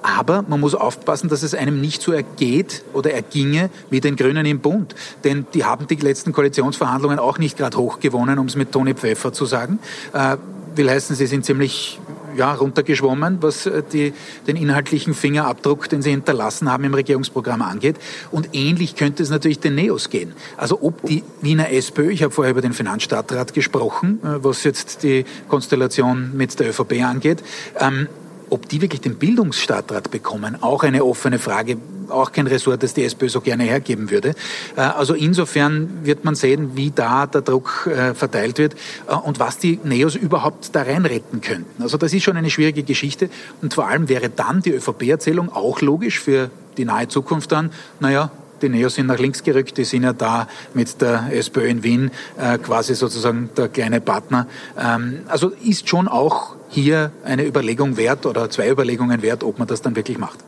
Aber 0.02 0.42
man 0.42 0.60
muss 0.60 0.74
aufpassen, 0.74 1.28
dass 1.28 1.42
es 1.42 1.54
einem 1.54 1.80
nicht 1.80 2.02
so 2.02 2.12
ergeht 2.12 2.82
oder 2.92 3.12
erginge 3.12 3.70
wie 3.90 4.00
den 4.00 4.16
Grünen 4.16 4.44
im 4.46 4.58
Bund. 4.58 4.94
Denn 5.24 5.46
die 5.54 5.64
haben 5.64 5.86
die 5.86 5.96
letzten 5.96 6.32
Koalitionsverhandlungen 6.32 7.18
auch 7.18 7.38
nicht 7.38 7.56
gerade 7.56 7.78
hoch 7.78 8.00
gewonnen, 8.00 8.38
um 8.38 8.46
es 8.46 8.56
mit 8.56 8.72
Toni 8.72 8.94
Pfeffer 8.94 9.32
zu 9.32 9.46
sagen. 9.46 9.78
Äh, 10.12 10.36
will 10.76 10.90
heißen, 10.90 11.16
sie 11.16 11.26
sind 11.26 11.44
ziemlich 11.44 12.00
ja, 12.36 12.54
runtergeschwommen, 12.54 13.38
was 13.42 13.66
äh, 13.66 13.82
die, 13.92 14.12
den 14.46 14.56
inhaltlichen 14.56 15.14
Fingerabdruck, 15.14 15.88
den 15.88 16.02
sie 16.02 16.10
hinterlassen 16.10 16.70
haben 16.70 16.84
im 16.84 16.94
Regierungsprogramm 16.94 17.62
angeht. 17.62 17.96
Und 18.30 18.50
ähnlich 18.54 18.96
könnte 18.96 19.22
es 19.22 19.30
natürlich 19.30 19.60
den 19.60 19.74
Neos 19.74 20.10
gehen. 20.10 20.32
Also 20.56 20.78
ob 20.82 21.02
die 21.02 21.22
Wiener 21.40 21.70
SPÖ, 21.70 22.10
ich 22.10 22.22
habe 22.22 22.32
vorher 22.32 22.52
über 22.52 22.62
den 22.62 22.72
Finanzstadtrat 22.72 23.54
gesprochen, 23.54 24.20
äh, 24.22 24.42
was 24.42 24.64
jetzt 24.64 25.02
die 25.02 25.24
Konstellation 25.48 26.32
mit 26.34 26.58
der 26.58 26.70
ÖVP 26.70 27.02
angeht, 27.04 27.42
ähm, 27.78 28.08
ob 28.52 28.68
die 28.68 28.82
wirklich 28.82 29.00
den 29.00 29.16
Bildungsstadtrat 29.16 30.10
bekommen, 30.10 30.62
auch 30.62 30.82
eine 30.82 31.04
offene 31.04 31.38
Frage, 31.38 31.78
auch 32.10 32.32
kein 32.32 32.46
Ressort, 32.46 32.82
das 32.82 32.92
die 32.92 33.02
SPÖ 33.02 33.30
so 33.30 33.40
gerne 33.40 33.64
hergeben 33.64 34.10
würde. 34.10 34.34
Äh, 34.76 34.82
also 34.82 35.14
insofern 35.14 36.04
wird 36.04 36.24
man 36.24 36.34
sehen, 36.34 36.72
wie 36.74 36.90
da 36.90 37.26
der 37.26 37.40
Druck 37.40 37.86
äh, 37.90 38.14
verteilt 38.14 38.58
wird 38.58 38.74
äh, 39.08 39.14
und 39.14 39.40
was 39.40 39.56
die 39.56 39.80
Neos 39.82 40.16
überhaupt 40.16 40.74
da 40.74 40.82
rein 40.82 41.06
retten 41.06 41.40
könnten. 41.40 41.82
Also 41.82 41.96
das 41.96 42.12
ist 42.12 42.24
schon 42.24 42.36
eine 42.36 42.50
schwierige 42.50 42.82
Geschichte 42.82 43.30
und 43.62 43.72
vor 43.72 43.88
allem 43.88 44.10
wäre 44.10 44.28
dann 44.28 44.60
die 44.60 44.72
ÖVP-Erzählung 44.72 45.50
auch 45.50 45.80
logisch 45.80 46.20
für 46.20 46.50
die 46.76 46.84
nahe 46.84 47.08
Zukunft 47.08 47.52
dann, 47.52 47.70
naja, 48.00 48.30
die 48.60 48.68
Neos 48.68 48.94
sind 48.94 49.06
nach 49.06 49.18
links 49.18 49.42
gerückt, 49.42 49.76
die 49.78 49.84
sind 49.84 50.04
ja 50.04 50.12
da 50.12 50.46
mit 50.74 51.00
der 51.00 51.30
SPÖ 51.32 51.66
in 51.66 51.82
Wien 51.82 52.10
äh, 52.38 52.58
quasi 52.58 52.94
sozusagen 52.94 53.50
der 53.56 53.68
kleine 53.68 54.00
Partner. 54.00 54.46
Ähm, 54.78 55.20
also 55.26 55.48
ist 55.48 55.88
schon 55.88 56.06
auch 56.06 56.54
hier 56.72 57.12
eine 57.22 57.46
Überlegung 57.46 57.96
wert 57.96 58.24
oder 58.24 58.48
zwei 58.48 58.70
Überlegungen 58.70 59.20
wert, 59.20 59.44
ob 59.44 59.58
man 59.58 59.68
das 59.68 59.82
dann 59.82 59.94
wirklich 59.94 60.18
macht. 60.18 60.38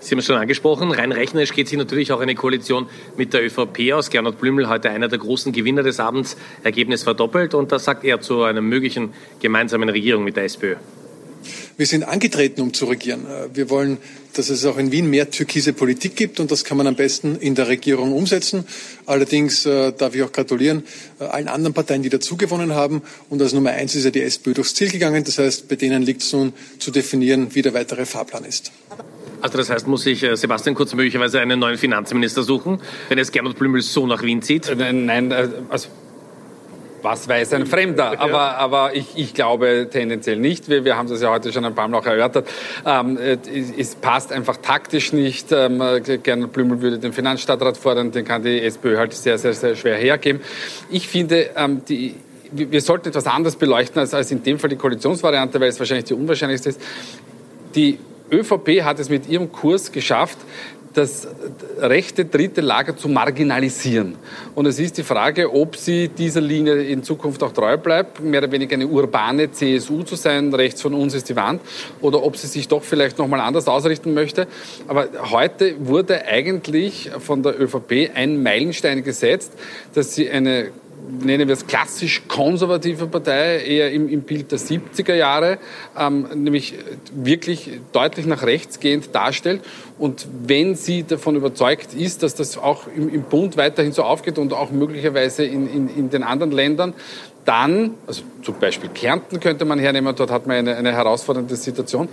Sie 0.00 0.12
haben 0.12 0.18
es 0.18 0.26
schon 0.26 0.36
angesprochen, 0.36 0.90
rein 0.90 1.12
rechnerisch 1.12 1.52
geht 1.52 1.68
sich 1.68 1.78
natürlich 1.78 2.12
auch 2.12 2.20
eine 2.20 2.34
Koalition 2.34 2.86
mit 3.16 3.32
der 3.32 3.44
ÖVP 3.44 3.92
aus. 3.92 4.10
Gernot 4.10 4.38
Blümel, 4.40 4.68
heute 4.68 4.90
einer 4.90 5.08
der 5.08 5.18
großen 5.18 5.52
Gewinner 5.52 5.82
des 5.82 6.00
Abends, 6.00 6.36
Ergebnis 6.62 7.02
verdoppelt 7.02 7.54
und 7.54 7.70
das 7.72 7.84
sagt 7.84 8.04
er 8.04 8.20
zu 8.20 8.42
einer 8.42 8.60
möglichen 8.60 9.12
gemeinsamen 9.40 9.88
Regierung 9.88 10.24
mit 10.24 10.36
der 10.36 10.44
SPÖ. 10.44 10.76
Wir 11.76 11.86
sind 11.86 12.04
angetreten, 12.04 12.60
um 12.60 12.72
zu 12.72 12.86
regieren. 12.86 13.26
Wir 13.52 13.70
wollen, 13.70 13.98
dass 14.34 14.50
es 14.50 14.64
auch 14.64 14.78
in 14.78 14.92
Wien 14.92 15.08
mehr 15.08 15.30
türkise 15.30 15.72
Politik 15.72 16.16
gibt 16.16 16.40
und 16.40 16.50
das 16.50 16.64
kann 16.64 16.76
man 16.76 16.86
am 16.86 16.96
besten 16.96 17.36
in 17.36 17.54
der 17.54 17.68
Regierung 17.68 18.12
umsetzen. 18.12 18.66
Allerdings 19.06 19.66
äh, 19.66 19.92
darf 19.92 20.14
ich 20.14 20.22
auch 20.22 20.32
gratulieren 20.32 20.84
äh, 21.20 21.24
allen 21.24 21.48
anderen 21.48 21.74
Parteien, 21.74 22.02
die 22.02 22.08
dazugewonnen 22.08 22.74
haben. 22.74 23.02
Und 23.30 23.40
als 23.42 23.52
Nummer 23.52 23.70
eins 23.70 23.94
ist 23.94 24.04
ja 24.04 24.10
die 24.10 24.22
SPÖ 24.22 24.54
durchs 24.54 24.74
Ziel 24.74 24.90
gegangen. 24.90 25.24
Das 25.24 25.38
heißt, 25.38 25.68
bei 25.68 25.76
denen 25.76 26.02
liegt 26.02 26.22
es 26.22 26.32
nun 26.32 26.52
zu 26.78 26.90
definieren, 26.90 27.54
wie 27.54 27.62
der 27.62 27.74
weitere 27.74 28.06
Fahrplan 28.06 28.44
ist. 28.44 28.72
Also 29.40 29.58
das 29.58 29.70
heißt, 29.70 29.86
muss 29.86 30.02
sich 30.02 30.22
äh, 30.22 30.36
Sebastian 30.36 30.74
Kurz 30.74 30.94
möglicherweise 30.94 31.40
einen 31.40 31.58
neuen 31.58 31.78
Finanzminister 31.78 32.42
suchen, 32.42 32.80
wenn 33.08 33.18
es 33.18 33.30
Gernot 33.30 33.58
Blümel 33.58 33.82
so 33.82 34.06
nach 34.06 34.22
Wien 34.22 34.42
zieht? 34.42 34.74
Nein, 34.76 35.06
nein 35.06 35.32
also 35.68 35.88
was 37.04 37.28
weiß 37.28 37.52
ein 37.52 37.66
Fremder? 37.66 38.18
Aber, 38.18 38.56
aber 38.56 38.96
ich, 38.96 39.08
ich 39.14 39.34
glaube 39.34 39.88
tendenziell 39.90 40.38
nicht. 40.38 40.70
Wir, 40.70 40.86
wir 40.86 40.96
haben 40.96 41.06
das 41.06 41.20
ja 41.20 41.30
heute 41.30 41.52
schon 41.52 41.64
ein 41.66 41.74
paar 41.74 41.86
Mal 41.86 41.98
auch 41.98 42.06
erörtert. 42.06 42.48
Ähm, 42.86 43.18
es, 43.18 43.70
es, 43.76 43.94
passt 43.94 44.32
einfach 44.32 44.56
taktisch 44.56 45.12
nicht. 45.12 45.52
Ähm, 45.52 45.82
Gernot 46.22 46.54
Blümel 46.54 46.80
würde 46.80 46.98
den 46.98 47.12
Finanzstadtrat 47.12 47.76
fordern, 47.76 48.10
den 48.10 48.24
kann 48.24 48.42
die 48.42 48.58
SPÖ 48.62 48.96
halt 48.96 49.12
sehr, 49.12 49.36
sehr, 49.36 49.52
sehr 49.52 49.76
schwer 49.76 49.96
hergeben. 49.96 50.40
Ich 50.90 51.06
finde, 51.06 51.50
ähm, 51.56 51.82
die, 51.86 52.14
wir 52.50 52.80
sollten 52.80 53.08
etwas 53.08 53.26
anders 53.26 53.56
beleuchten 53.56 54.00
als, 54.00 54.14
als 54.14 54.30
in 54.30 54.42
dem 54.42 54.58
Fall 54.58 54.70
die 54.70 54.76
Koalitionsvariante, 54.76 55.60
weil 55.60 55.68
es 55.68 55.78
wahrscheinlich 55.78 56.06
die 56.06 56.14
unwahrscheinlichste 56.14 56.70
ist. 56.70 56.80
Die 57.74 57.98
ÖVP 58.32 58.82
hat 58.82 58.98
es 58.98 59.10
mit 59.10 59.28
ihrem 59.28 59.52
Kurs 59.52 59.92
geschafft, 59.92 60.38
das 60.94 61.28
rechte 61.78 62.24
dritte 62.24 62.60
Lager 62.60 62.96
zu 62.96 63.08
marginalisieren. 63.08 64.16
Und 64.54 64.66
es 64.66 64.78
ist 64.78 64.96
die 64.96 65.02
Frage, 65.02 65.52
ob 65.52 65.76
sie 65.76 66.08
dieser 66.08 66.40
Linie 66.40 66.82
in 66.84 67.02
Zukunft 67.02 67.42
auch 67.42 67.52
treu 67.52 67.76
bleibt, 67.76 68.20
mehr 68.20 68.40
oder 68.40 68.52
weniger 68.52 68.74
eine 68.74 68.86
urbane 68.86 69.50
CSU 69.50 70.02
zu 70.04 70.14
sein, 70.14 70.54
rechts 70.54 70.80
von 70.80 70.94
uns 70.94 71.14
ist 71.14 71.28
die 71.28 71.36
Wand, 71.36 71.60
oder 72.00 72.22
ob 72.22 72.36
sie 72.36 72.46
sich 72.46 72.68
doch 72.68 72.82
vielleicht 72.82 73.18
nochmal 73.18 73.40
anders 73.40 73.68
ausrichten 73.68 74.14
möchte. 74.14 74.46
Aber 74.86 75.08
heute 75.30 75.74
wurde 75.80 76.24
eigentlich 76.26 77.10
von 77.18 77.42
der 77.42 77.60
ÖVP 77.60 78.10
ein 78.14 78.42
Meilenstein 78.42 79.02
gesetzt, 79.02 79.52
dass 79.94 80.14
sie 80.14 80.30
eine 80.30 80.70
nennen 81.20 81.48
wir 81.48 81.52
es 81.52 81.66
klassisch 81.66 82.22
konservative 82.28 83.06
Partei, 83.06 83.58
eher 83.58 83.92
im, 83.92 84.08
im 84.08 84.22
Bild 84.22 84.52
der 84.52 84.58
70er 84.58 85.14
Jahre, 85.14 85.58
ähm, 85.98 86.26
nämlich 86.34 86.74
wirklich 87.14 87.70
deutlich 87.92 88.26
nach 88.26 88.42
rechts 88.42 88.80
gehend 88.80 89.14
darstellt. 89.14 89.62
Und 89.98 90.26
wenn 90.46 90.74
sie 90.74 91.04
davon 91.04 91.36
überzeugt 91.36 91.94
ist, 91.94 92.22
dass 92.22 92.34
das 92.34 92.58
auch 92.58 92.86
im, 92.94 93.08
im 93.08 93.22
Bund 93.22 93.56
weiterhin 93.56 93.92
so 93.92 94.02
aufgeht 94.02 94.38
und 94.38 94.52
auch 94.52 94.70
möglicherweise 94.70 95.44
in, 95.44 95.68
in, 95.68 95.88
in 95.88 96.10
den 96.10 96.22
anderen 96.22 96.52
Ländern, 96.52 96.94
dann, 97.44 97.94
also 98.06 98.22
zum 98.42 98.58
Beispiel 98.58 98.90
Kärnten 98.90 99.40
könnte 99.40 99.64
man 99.64 99.78
hernehmen, 99.78 100.14
dort 100.16 100.30
hat 100.30 100.46
man 100.46 100.56
eine, 100.56 100.76
eine 100.76 100.92
herausfordernde 100.92 101.56
Situation, 101.56 102.08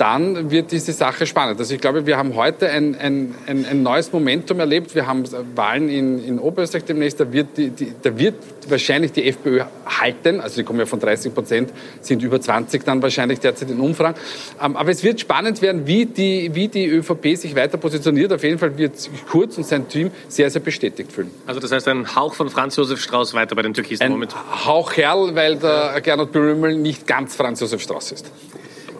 dann 0.00 0.50
wird 0.50 0.72
diese 0.72 0.92
Sache 0.92 1.26
spannend. 1.26 1.60
Also 1.60 1.74
ich 1.74 1.80
glaube, 1.80 2.06
wir 2.06 2.16
haben 2.16 2.34
heute 2.34 2.70
ein, 2.70 2.96
ein, 2.96 3.34
ein, 3.46 3.66
ein 3.66 3.82
neues 3.82 4.10
Momentum 4.14 4.58
erlebt. 4.58 4.94
Wir 4.94 5.06
haben 5.06 5.24
Wahlen 5.54 5.90
in, 5.90 6.24
in 6.24 6.38
Oberösterreich 6.38 6.84
demnächst. 6.84 7.20
Da 7.20 7.30
wird, 7.30 7.58
die, 7.58 7.68
die, 7.68 7.92
da 8.00 8.18
wird 8.18 8.36
wahrscheinlich 8.66 9.12
die 9.12 9.28
FPÖ 9.28 9.64
halten. 9.86 10.40
Also 10.40 10.56
die 10.56 10.64
kommen 10.64 10.78
ja 10.78 10.86
von 10.86 11.00
30 11.00 11.34
Prozent, 11.34 11.70
sind 12.00 12.22
über 12.22 12.40
20 12.40 12.82
dann 12.82 13.02
wahrscheinlich 13.02 13.40
derzeit 13.40 13.68
in 13.70 13.78
Umfragen. 13.78 14.18
Ähm, 14.62 14.74
aber 14.74 14.90
es 14.90 15.04
wird 15.04 15.20
spannend 15.20 15.60
werden, 15.60 15.86
wie 15.86 16.06
die, 16.06 16.54
wie 16.54 16.68
die 16.68 16.86
ÖVP 16.86 17.36
sich 17.36 17.54
weiter 17.54 17.76
positioniert. 17.76 18.32
Auf 18.32 18.42
jeden 18.42 18.58
Fall 18.58 18.78
wird 18.78 18.94
Kurz 19.30 19.58
und 19.58 19.66
sein 19.66 19.86
Team 19.86 20.10
sehr, 20.28 20.48
sehr 20.48 20.62
bestätigt 20.62 21.12
fühlen. 21.12 21.30
Also 21.46 21.60
das 21.60 21.72
heißt 21.72 21.86
ein 21.88 22.16
Hauch 22.16 22.32
von 22.32 22.48
Franz 22.48 22.76
Josef 22.76 23.02
Strauß 23.02 23.34
weiter 23.34 23.54
bei 23.54 23.60
den 23.60 23.74
Türkisen 23.74 24.02
ein 24.02 24.12
Moment. 24.12 24.34
Hauch 24.64 24.96
Herrl, 24.96 25.34
weil 25.34 25.56
der 25.56 26.00
Gernot 26.00 26.32
Blümel 26.32 26.74
nicht 26.74 27.06
ganz 27.06 27.36
Franz 27.36 27.60
Josef 27.60 27.82
Strauß 27.82 28.12
ist. 28.12 28.32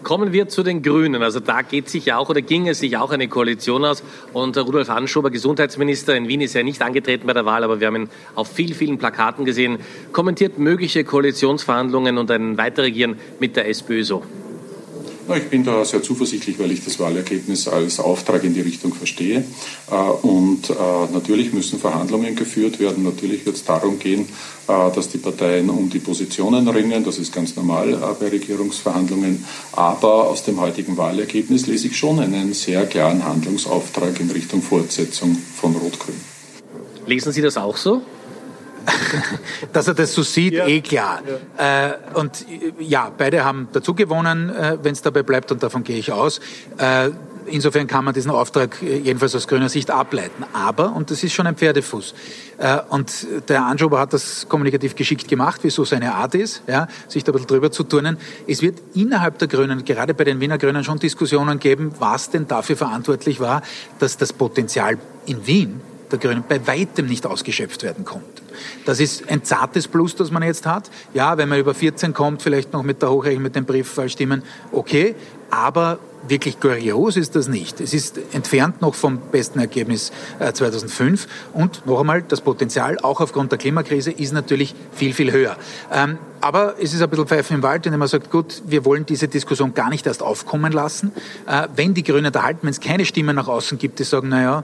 Kommen 0.03 0.33
wir 0.33 0.49
zu 0.49 0.63
den 0.63 0.81
Grünen. 0.81 1.21
Also 1.21 1.39
da 1.39 1.61
geht 1.61 1.89
sich 1.89 2.05
ja 2.05 2.17
auch 2.17 2.29
oder 2.29 2.41
ging 2.41 2.67
es 2.67 2.79
sich 2.79 2.97
auch 2.97 3.11
eine 3.11 3.27
Koalition 3.27 3.85
aus. 3.85 4.03
Und 4.33 4.57
Rudolf 4.57 4.89
Anschober, 4.89 5.29
Gesundheitsminister 5.29 6.15
in 6.15 6.27
Wien, 6.27 6.41
ist 6.41 6.53
ja 6.53 6.63
nicht 6.63 6.81
angetreten 6.81 7.27
bei 7.27 7.33
der 7.33 7.45
Wahl, 7.45 7.63
aber 7.63 7.79
wir 7.79 7.87
haben 7.87 7.95
ihn 7.95 8.09
auf 8.35 8.47
vielen, 8.47 8.73
vielen 8.73 8.97
Plakaten 8.97 9.45
gesehen, 9.45 9.79
kommentiert 10.11 10.57
mögliche 10.57 11.03
Koalitionsverhandlungen 11.03 12.17
und 12.17 12.31
ein 12.31 12.57
Weiterregieren 12.57 13.17
mit 13.39 13.55
der 13.55 13.67
SPÖ 13.69 14.03
so. 14.03 14.23
Ich 15.35 15.49
bin 15.49 15.63
da 15.63 15.85
sehr 15.85 16.03
zuversichtlich, 16.03 16.59
weil 16.59 16.71
ich 16.71 16.83
das 16.83 16.99
Wahlergebnis 16.99 17.67
als 17.67 17.99
Auftrag 17.99 18.43
in 18.43 18.53
die 18.53 18.61
Richtung 18.61 18.93
verstehe. 18.93 19.43
Äh, 19.89 19.95
und 19.95 20.69
äh, 20.69 20.73
natürlich 21.13 21.53
müssen 21.53 21.79
Verhandlungen 21.79 22.35
geführt 22.35 22.79
werden. 22.79 23.03
Natürlich 23.03 23.45
wird 23.45 23.55
es 23.55 23.63
darum 23.63 23.99
gehen, 23.99 24.27
äh, 24.67 24.91
dass 24.93 25.09
die 25.09 25.17
Parteien 25.17 25.69
um 25.69 25.89
die 25.89 25.99
Positionen 25.99 26.67
ringen. 26.67 27.03
Das 27.03 27.17
ist 27.17 27.33
ganz 27.33 27.55
normal 27.55 28.15
bei 28.19 28.29
Regierungsverhandlungen. 28.29 29.45
Aber 29.73 30.29
aus 30.29 30.43
dem 30.43 30.59
heutigen 30.59 30.97
Wahlergebnis 30.97 31.67
lese 31.67 31.87
ich 31.87 31.97
schon 31.97 32.19
einen 32.19 32.53
sehr 32.53 32.85
klaren 32.85 33.23
Handlungsauftrag 33.23 34.19
in 34.19 34.31
Richtung 34.31 34.61
Fortsetzung 34.61 35.37
von 35.55 35.75
Rot-Grün. 35.75 36.15
Lesen 37.05 37.31
Sie 37.31 37.41
das 37.41 37.57
auch 37.57 37.77
so? 37.77 38.01
Dass 39.73 39.87
er 39.87 39.93
das 39.93 40.13
so 40.13 40.23
sieht, 40.23 40.53
ja. 40.53 40.67
eh 40.67 40.81
klar. 40.81 41.21
Ja. 41.57 41.89
Äh, 41.89 41.93
und 42.13 42.45
ja, 42.79 43.11
beide 43.15 43.43
haben 43.43 43.67
dazu 43.73 43.93
gewonnen, 43.93 44.49
äh, 44.49 44.77
wenn 44.81 44.93
es 44.93 45.01
dabei 45.01 45.23
bleibt, 45.23 45.51
und 45.51 45.63
davon 45.63 45.83
gehe 45.83 45.97
ich 45.97 46.11
aus. 46.11 46.39
Äh, 46.77 47.11
insofern 47.45 47.87
kann 47.87 48.05
man 48.05 48.13
diesen 48.13 48.31
Auftrag 48.31 48.81
äh, 48.81 48.97
jedenfalls 48.97 49.35
aus 49.35 49.47
grüner 49.47 49.69
Sicht 49.69 49.91
ableiten. 49.91 50.43
Aber, 50.53 50.93
und 50.95 51.11
das 51.11 51.23
ist 51.23 51.33
schon 51.33 51.47
ein 51.47 51.55
Pferdefuß, 51.55 52.13
äh, 52.57 52.79
und 52.89 53.27
der 53.49 53.65
Anschober 53.65 53.99
hat 53.99 54.13
das 54.13 54.47
kommunikativ 54.47 54.95
geschickt 54.95 55.27
gemacht, 55.27 55.63
wie 55.63 55.69
so 55.69 55.85
seine 55.85 56.13
Art 56.13 56.35
ist, 56.35 56.63
ja, 56.67 56.87
sich 57.07 57.23
da 57.23 57.31
ein 57.31 57.33
bisschen 57.33 57.47
drüber 57.47 57.71
zu 57.71 57.83
turnen. 57.83 58.17
Es 58.47 58.61
wird 58.61 58.79
innerhalb 58.93 59.37
der 59.39 59.47
Grünen, 59.47 59.85
gerade 59.85 60.13
bei 60.13 60.23
den 60.23 60.39
Wiener 60.39 60.57
Grünen, 60.57 60.83
schon 60.83 60.99
Diskussionen 60.99 61.59
geben, 61.59 61.93
was 61.99 62.29
denn 62.29 62.47
dafür 62.47 62.77
verantwortlich 62.77 63.39
war, 63.39 63.61
dass 63.99 64.17
das 64.17 64.33
Potenzial 64.33 64.97
in 65.25 65.45
Wien 65.45 65.81
der 66.11 66.19
Grünen 66.19 66.43
bei 66.47 66.65
weitem 66.67 67.05
nicht 67.05 67.25
ausgeschöpft 67.25 67.83
werden 67.83 68.05
konnte. 68.05 68.27
Das 68.85 68.99
ist 68.99 69.29
ein 69.29 69.43
zartes 69.43 69.87
Plus, 69.87 70.15
das 70.15 70.31
man 70.31 70.43
jetzt 70.43 70.65
hat. 70.65 70.89
Ja, 71.13 71.37
wenn 71.37 71.49
man 71.49 71.59
über 71.59 71.73
14 71.73 72.13
kommt, 72.13 72.41
vielleicht 72.41 72.73
noch 72.73 72.83
mit 72.83 73.01
der 73.01 73.09
Hochrechnung, 73.11 73.43
mit 73.43 73.55
den 73.55 73.65
Briefwahlstimmen, 73.65 74.43
okay. 74.71 75.15
Aber 75.49 75.99
wirklich 76.27 76.59
kurios 76.59 77.17
ist 77.17 77.35
das 77.35 77.47
nicht. 77.47 77.81
Es 77.81 77.93
ist 77.93 78.19
entfernt 78.33 78.81
noch 78.81 78.95
vom 78.95 79.17
besten 79.31 79.59
Ergebnis 79.59 80.11
2005. 80.53 81.25
Äh, 81.25 81.27
Und 81.53 81.85
noch 81.85 81.99
einmal, 81.99 82.21
das 82.21 82.41
Potenzial, 82.41 82.97
auch 82.99 83.21
aufgrund 83.21 83.51
der 83.51 83.59
Klimakrise, 83.59 84.11
ist 84.11 84.33
natürlich 84.33 84.75
viel, 84.93 85.13
viel 85.13 85.31
höher. 85.31 85.57
Ähm, 85.91 86.17
aber 86.39 86.75
es 86.79 86.93
ist 86.93 87.01
ein 87.01 87.09
bisschen 87.09 87.27
Pfeifen 87.27 87.57
im 87.57 87.63
Wald, 87.63 87.85
indem 87.85 87.99
man 87.99 88.07
sagt, 88.07 88.31
gut, 88.31 88.63
wir 88.65 88.83
wollen 88.85 89.05
diese 89.05 89.27
Diskussion 89.27 89.73
gar 89.73 89.89
nicht 89.89 90.07
erst 90.07 90.23
aufkommen 90.23 90.71
lassen. 90.71 91.11
Äh, 91.47 91.67
wenn 91.75 91.93
die 91.93 92.03
Grünen 92.03 92.31
da 92.31 92.43
halten, 92.43 92.59
wenn 92.63 92.69
es 92.71 92.79
keine 92.79 93.05
Stimmen 93.05 93.35
nach 93.35 93.47
außen 93.47 93.77
gibt, 93.77 93.99
die 93.99 94.03
sagen, 94.03 94.29
naja, 94.29 94.63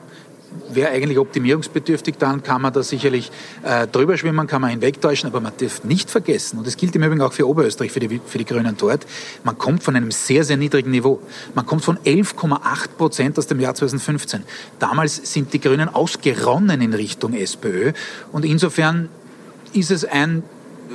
wäre 0.70 0.90
eigentlich 0.90 1.18
optimierungsbedürftig, 1.18 2.16
dann 2.18 2.44
kann 2.44 2.62
man 2.62 2.74
da 2.74 2.84
sicherlich 2.84 3.32
äh, 3.64 3.88
drüber 3.88 4.18
schwimmen, 4.18 4.48
kann 4.48 4.62
man 4.62 4.72
hinwegtäuschen, 4.72 5.30
aber 5.30 5.42
man 5.42 5.54
darf 5.58 5.84
nicht 5.84 6.10
vergessen, 6.10 6.58
und 6.60 6.68
das 6.68 6.78
gilt 6.78 6.96
im 6.96 7.04
Übrigen 7.04 7.22
auch 7.22 7.34
für 7.34 7.48
Oberösterreich, 7.48 7.92
für 7.92 8.00
die, 8.00 8.20
für 8.26 8.38
die 8.38 8.46
Grünen 8.46 8.76
dort, 8.78 9.06
man 9.44 9.58
kommt 9.58 9.84
von 9.84 9.96
einem 9.96 10.12
sehr, 10.12 10.44
sehr 10.44 10.58
niedrigen 10.58 10.92
Niveau. 10.92 11.20
Man 11.54 11.66
kommt 11.66 11.84
von 11.84 11.98
11,8 12.00 12.90
Prozent 12.98 13.38
aus 13.38 13.48
dem 13.48 13.60
Jahr 13.60 13.76
2015. 13.76 14.44
Damals 14.80 15.34
sind 15.34 15.54
die 15.54 15.60
Grünen 15.60 15.90
ausgeronnen 15.90 16.82
in 16.82 16.94
Richtung 16.94 17.34
SPÖ 17.34 17.94
und 18.32 18.46
insofern 18.46 19.10
ist 19.74 19.92
es 19.92 20.06
ein 20.06 20.44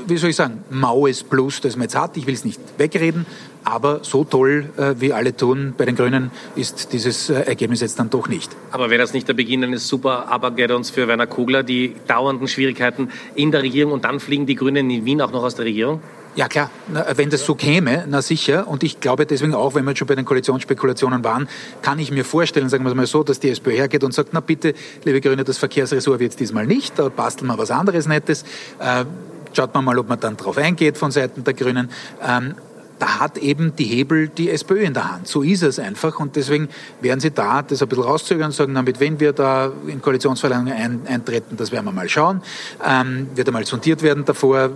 wie 0.06 0.16
soll 0.16 0.30
ich 0.30 0.36
sagen, 0.36 0.64
maues 0.70 1.22
Plus, 1.22 1.60
das 1.60 1.76
man 1.76 1.84
jetzt 1.84 1.96
hat. 1.96 2.16
Ich 2.16 2.26
will 2.26 2.34
es 2.34 2.44
nicht 2.44 2.60
wegreden, 2.78 3.26
aber 3.64 4.00
so 4.02 4.24
toll, 4.24 4.70
äh, 4.76 4.94
wie 4.98 5.12
alle 5.12 5.36
tun 5.36 5.74
bei 5.76 5.84
den 5.84 5.96
Grünen, 5.96 6.30
ist 6.56 6.92
dieses 6.92 7.30
äh, 7.30 7.34
Ergebnis 7.42 7.80
jetzt 7.80 7.98
dann 7.98 8.10
doch 8.10 8.28
nicht. 8.28 8.50
Aber 8.70 8.90
wäre 8.90 9.00
das 9.00 9.12
nicht 9.12 9.28
der 9.28 9.34
Beginn 9.34 9.62
eines 9.64 9.88
super 9.88 10.28
Abergedons 10.28 10.90
für 10.90 11.08
Werner 11.08 11.26
Kugler, 11.26 11.62
die 11.62 11.94
dauernden 12.06 12.48
Schwierigkeiten 12.48 13.10
in 13.34 13.50
der 13.50 13.62
Regierung 13.62 13.92
und 13.92 14.04
dann 14.04 14.20
fliegen 14.20 14.46
die 14.46 14.54
Grünen 14.54 14.90
in 14.90 15.04
Wien 15.04 15.20
auch 15.20 15.32
noch 15.32 15.42
aus 15.42 15.54
der 15.54 15.64
Regierung? 15.64 16.00
Ja 16.34 16.48
klar, 16.48 16.70
wenn 17.16 17.28
das 17.28 17.44
so 17.44 17.54
käme, 17.54 18.06
na 18.08 18.22
sicher. 18.22 18.66
Und 18.66 18.82
ich 18.82 19.00
glaube 19.00 19.26
deswegen 19.26 19.54
auch, 19.54 19.74
wenn 19.74 19.84
wir 19.84 19.94
schon 19.94 20.08
bei 20.08 20.14
den 20.14 20.24
Koalitionsspekulationen 20.24 21.22
waren, 21.24 21.46
kann 21.82 21.98
ich 21.98 22.10
mir 22.10 22.24
vorstellen, 22.24 22.70
sagen 22.70 22.84
wir 22.84 22.90
es 22.90 22.96
mal 22.96 23.06
so, 23.06 23.22
dass 23.22 23.38
die 23.38 23.50
SPÖ 23.50 23.72
hergeht 23.72 24.02
und 24.02 24.14
sagt, 24.14 24.30
na 24.32 24.40
bitte, 24.40 24.72
liebe 25.04 25.20
Grüne, 25.20 25.44
das 25.44 25.58
Verkehrsressort 25.58 26.20
wird 26.20 26.40
diesmal 26.40 26.66
nicht, 26.66 26.98
da 26.98 27.10
basteln 27.10 27.48
wir 27.48 27.58
was 27.58 27.70
anderes 27.70 28.08
Nettes. 28.08 28.44
Äh, 28.78 29.04
schaut 29.52 29.74
man 29.74 29.84
mal, 29.84 29.98
ob 29.98 30.08
man 30.08 30.20
dann 30.20 30.36
darauf 30.36 30.56
eingeht 30.56 30.98
von 30.98 31.10
Seiten 31.10 31.44
der 31.44 31.54
Grünen. 31.54 31.90
Ähm, 32.26 32.54
da 32.98 33.18
hat 33.18 33.36
eben 33.38 33.74
die 33.74 33.84
Hebel 33.84 34.28
die 34.28 34.48
SPÖ 34.48 34.82
in 34.82 34.94
der 34.94 35.10
Hand. 35.10 35.26
So 35.26 35.42
ist 35.42 35.64
es 35.64 35.80
einfach. 35.80 36.20
Und 36.20 36.36
deswegen 36.36 36.68
werden 37.00 37.18
sie 37.18 37.32
da 37.32 37.62
das 37.62 37.82
ein 37.82 37.88
bisschen 37.88 38.04
rauszögern 38.04 38.46
und 38.46 38.52
sagen, 38.52 38.74
damit 38.74 39.00
wenn 39.00 39.18
wir 39.18 39.32
da 39.32 39.72
in 39.88 40.00
Koalitionsverhandlungen 40.00 40.72
ein, 40.72 41.00
eintreten, 41.08 41.56
das 41.56 41.72
werden 41.72 41.84
wir 41.86 41.92
mal 41.92 42.08
schauen. 42.08 42.42
Ähm, 42.86 43.28
wird 43.34 43.48
einmal 43.48 43.66
sondiert 43.66 44.02
werden 44.02 44.24
davor, 44.24 44.70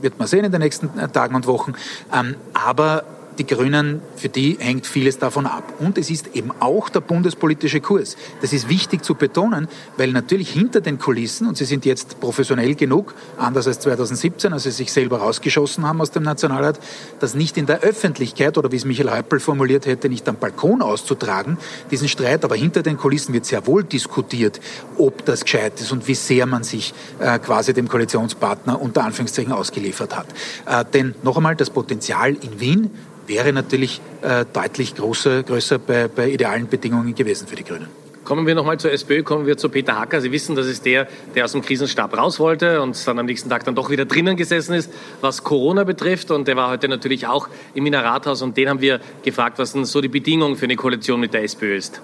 wird 0.00 0.18
man 0.20 0.28
sehen 0.28 0.44
in 0.44 0.52
den 0.52 0.60
nächsten 0.60 0.90
Tagen 1.12 1.34
und 1.34 1.48
Wochen. 1.48 1.72
Ähm, 2.12 2.36
aber 2.54 3.02
die 3.38 3.46
Grünen, 3.46 4.00
für 4.16 4.28
die 4.28 4.56
hängt 4.58 4.86
vieles 4.86 5.18
davon 5.18 5.46
ab. 5.46 5.72
Und 5.78 5.98
es 5.98 6.10
ist 6.10 6.34
eben 6.34 6.50
auch 6.60 6.88
der 6.88 7.00
bundespolitische 7.00 7.80
Kurs. 7.80 8.16
Das 8.40 8.52
ist 8.52 8.68
wichtig 8.68 9.04
zu 9.04 9.14
betonen, 9.14 9.68
weil 9.96 10.12
natürlich 10.12 10.50
hinter 10.50 10.80
den 10.80 10.98
Kulissen, 10.98 11.46
und 11.46 11.56
sie 11.56 11.64
sind 11.64 11.84
jetzt 11.84 12.20
professionell 12.20 12.74
genug, 12.74 13.14
anders 13.38 13.66
als 13.66 13.80
2017, 13.80 14.52
als 14.52 14.64
sie 14.64 14.70
sich 14.70 14.92
selber 14.92 15.18
rausgeschossen 15.18 15.86
haben 15.86 16.00
aus 16.00 16.10
dem 16.10 16.22
Nationalrat, 16.22 16.78
das 17.20 17.34
nicht 17.34 17.56
in 17.56 17.66
der 17.66 17.80
Öffentlichkeit 17.80 18.58
oder 18.58 18.70
wie 18.72 18.76
es 18.76 18.84
Michael 18.84 19.10
Häupl 19.10 19.40
formuliert 19.40 19.86
hätte, 19.86 20.08
nicht 20.08 20.28
am 20.28 20.36
Balkon 20.36 20.82
auszutragen, 20.82 21.58
diesen 21.90 22.08
Streit. 22.08 22.44
Aber 22.44 22.56
hinter 22.56 22.82
den 22.82 22.96
Kulissen 22.96 23.32
wird 23.32 23.46
sehr 23.46 23.66
wohl 23.66 23.84
diskutiert, 23.84 24.60
ob 24.98 25.24
das 25.24 25.44
gescheit 25.44 25.80
ist 25.80 25.92
und 25.92 26.06
wie 26.08 26.14
sehr 26.14 26.46
man 26.46 26.64
sich 26.64 26.92
äh, 27.18 27.38
quasi 27.38 27.72
dem 27.72 27.88
Koalitionspartner 27.88 28.80
unter 28.80 29.04
Anführungszeichen 29.04 29.52
ausgeliefert 29.52 30.16
hat. 30.16 30.26
Äh, 30.66 30.84
denn 30.92 31.14
noch 31.22 31.36
einmal, 31.36 31.56
das 31.56 31.70
Potenzial 31.70 32.34
in 32.34 32.60
Wien 32.60 32.90
wäre 33.26 33.52
natürlich 33.52 34.00
äh, 34.22 34.44
deutlich 34.52 34.94
großer, 34.94 35.42
größer 35.42 35.78
bei, 35.78 36.08
bei 36.08 36.30
idealen 36.30 36.68
Bedingungen 36.68 37.14
gewesen 37.14 37.46
für 37.46 37.56
die 37.56 37.64
Grünen. 37.64 37.88
Kommen 38.24 38.46
wir 38.46 38.54
nochmal 38.54 38.78
zur 38.78 38.92
SPÖ, 38.92 39.24
kommen 39.24 39.46
wir 39.46 39.56
zu 39.56 39.68
Peter 39.68 39.98
Hacker. 39.98 40.20
Sie 40.20 40.30
wissen, 40.30 40.54
das 40.54 40.66
ist 40.66 40.86
der, 40.86 41.08
der 41.34 41.44
aus 41.44 41.52
dem 41.52 41.62
Krisenstab 41.62 42.16
raus 42.16 42.38
wollte 42.38 42.80
und 42.80 42.96
dann 43.06 43.18
am 43.18 43.26
nächsten 43.26 43.50
Tag 43.50 43.64
dann 43.64 43.74
doch 43.74 43.90
wieder 43.90 44.04
drinnen 44.04 44.36
gesessen 44.36 44.74
ist, 44.74 44.92
was 45.20 45.42
Corona 45.42 45.82
betrifft. 45.82 46.30
Und 46.30 46.46
der 46.46 46.56
war 46.56 46.70
heute 46.70 46.86
natürlich 46.86 47.26
auch 47.26 47.48
im 47.74 47.84
Wiener 47.84 48.04
Rathaus 48.04 48.40
und 48.40 48.56
den 48.56 48.68
haben 48.68 48.80
wir 48.80 49.00
gefragt, 49.24 49.58
was 49.58 49.72
denn 49.72 49.84
so 49.84 50.00
die 50.00 50.08
Bedingung 50.08 50.56
für 50.56 50.66
eine 50.66 50.76
Koalition 50.76 51.18
mit 51.18 51.34
der 51.34 51.42
SPÖ 51.42 51.76
ist. 51.76 52.00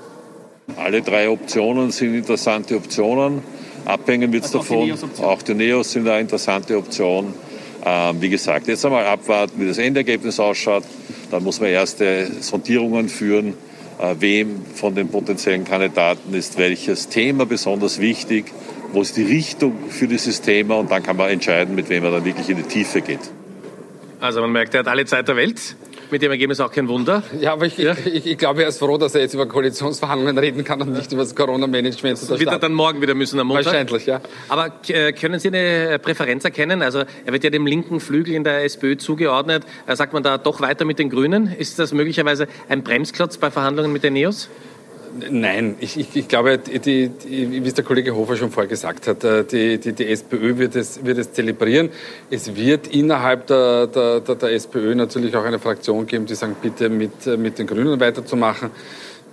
Alle 0.77 1.03
drei 1.03 1.29
Optionen 1.31 1.93
sind 1.93 2.15
interessante 2.15 2.75
Optionen. 2.75 3.43
Abhängen 3.85 4.33
wird 4.33 4.45
es 4.45 4.55
also 4.55 4.87
davon. 4.87 5.25
Auch 5.25 5.43
die 5.43 5.55
Neos 5.55 5.93
sind 5.93 6.09
eine 6.09 6.21
interessante 6.21 6.77
Option. 6.77 7.33
Ähm, 7.89 8.21
wie 8.21 8.29
gesagt, 8.29 8.69
jetzt 8.69 8.85
einmal 8.85 9.07
abwarten, 9.07 9.61
wie 9.61 9.67
das 9.67 9.79
Endergebnis 9.79 10.39
ausschaut. 10.39 10.85
Dann 11.31 11.43
muss 11.43 11.59
man 11.59 11.71
erste 11.71 12.31
Sondierungen 12.41 13.09
führen, 13.09 13.55
äh, 13.99 14.15
wem 14.19 14.63
von 14.75 14.95
den 14.95 15.09
potenziellen 15.09 15.65
Kandidaten 15.65 16.35
ist 16.35 16.59
welches 16.59 17.09
Thema 17.09 17.47
besonders 17.47 17.99
wichtig, 17.99 18.53
wo 18.93 19.01
ist 19.01 19.17
die 19.17 19.23
Richtung 19.23 19.75
für 19.89 20.07
dieses 20.07 20.43
Thema 20.43 20.77
und 20.77 20.91
dann 20.91 21.03
kann 21.03 21.17
man 21.17 21.31
entscheiden, 21.31 21.75
mit 21.75 21.89
wem 21.89 22.03
man 22.03 22.13
dann 22.13 22.25
wirklich 22.27 22.51
in 22.51 22.59
die 22.59 22.63
Tiefe 22.65 23.01
geht. 23.01 23.21
Also 24.21 24.43
man 24.43 24.53
merkt, 24.53 24.75
er 24.75 24.81
hat 24.81 24.89
alle 24.89 25.07
Zeit 25.07 25.29
der 25.29 25.37
Welt 25.37 25.77
mit 26.11 26.23
dem 26.23 26.31
Ergebnis 26.31 26.61
auch 26.61 26.71
kein 26.71 26.89
Wunder. 26.89 27.23
Ja, 27.41 27.53
aber 27.53 27.67
ich, 27.67 27.77
ja. 27.79 27.95
ich, 28.05 28.27
ich, 28.27 28.39
glaube, 28.39 28.63
er 28.63 28.69
ist 28.69 28.79
froh, 28.79 28.99
dass 28.99 29.15
er 29.15 29.21
jetzt 29.21 29.35
über 29.35 29.47
Koalitionsverhandlungen 29.47 30.39
reden 30.39 30.65
kann 30.65 30.81
und 30.83 30.93
nicht 30.93 31.13
über 31.13 31.23
das 31.23 31.35
Corona-Management. 31.35 32.21
Das 32.21 32.39
wird 32.39 32.51
er 32.51 32.59
dann 32.59 32.73
morgen 32.73 33.01
wieder 33.01 33.15
müssen 33.15 33.39
am 33.41 33.49
Montag? 33.49 33.67
Wahrscheinlich, 33.67 34.07
ja. 34.07 34.21
Aber 34.49 34.73
äh, 34.89 35.13
können 35.13 35.41
Sie 35.41 35.49
eine 35.49 35.99
Präferenz 35.99 36.45
erkennen? 36.45 36.83
Also 36.83 37.01
er 37.25 37.33
wird 37.33 37.45
ja 37.45 37.51
dem 37.51 37.67
linken 37.67 38.01
Flügel 38.01 38.35
in 38.35 38.45
der 38.45 38.65
SPÖ 38.65 38.97
zugeordnet. 38.97 39.65
Äh, 39.87 39.97
sagt 39.97 40.13
man 40.13 40.23
da 40.23 40.39
doch 40.39 40.61
weiter 40.61 40.85
mit 40.85 40.99
den 40.99 41.11
Grünen? 41.11 41.53
Ist 41.53 41.79
das 41.79 41.93
möglicherweise 41.93 42.49
ein 42.69 42.83
Bremsklotz 42.83 43.39
bei 43.39 43.51
Verhandlungen 43.51 43.93
mit 43.93 44.03
den 44.03 44.15
Neos? 44.15 44.49
Nein, 45.31 45.77
ich, 45.81 45.99
ich, 45.99 46.15
ich 46.15 46.29
glaube, 46.29 46.59
die, 46.59 46.79
die, 46.79 47.11
wie 47.29 47.67
es 47.67 47.75
der 47.75 47.85
Kollege 47.85 48.15
Hofer 48.15 48.37
schon 48.37 48.51
vorher 48.51 48.69
gesagt 48.69 49.07
hat, 49.07 49.25
äh, 49.25 49.45
die, 49.45 49.79
die, 49.79 49.93
die 49.93 50.07
SPÖ 50.07 50.59
wird 50.59 50.77
es, 50.77 51.05
wird 51.05 51.19
es 51.19 51.33
zelebrieren. 51.33 51.91
Es 52.31 52.55
wird 52.55 52.89
innerhalb 52.89 53.47
der, 53.47 53.87
der, 53.87 54.21
der, 54.21 54.35
der 54.35 54.53
SPÖ 54.53 54.95
natürlich 54.95 55.35
auch 55.37 55.45
eine 55.45 55.59
Fraktion 55.59 56.07
geben, 56.07 56.27
die 56.27 56.35
sagen, 56.35 56.57
bitte 56.61 56.89
mit, 56.89 57.27
mit 57.27 57.59
den 57.59 57.67
Grünen 57.67 57.99
weiterzumachen. 58.01 58.71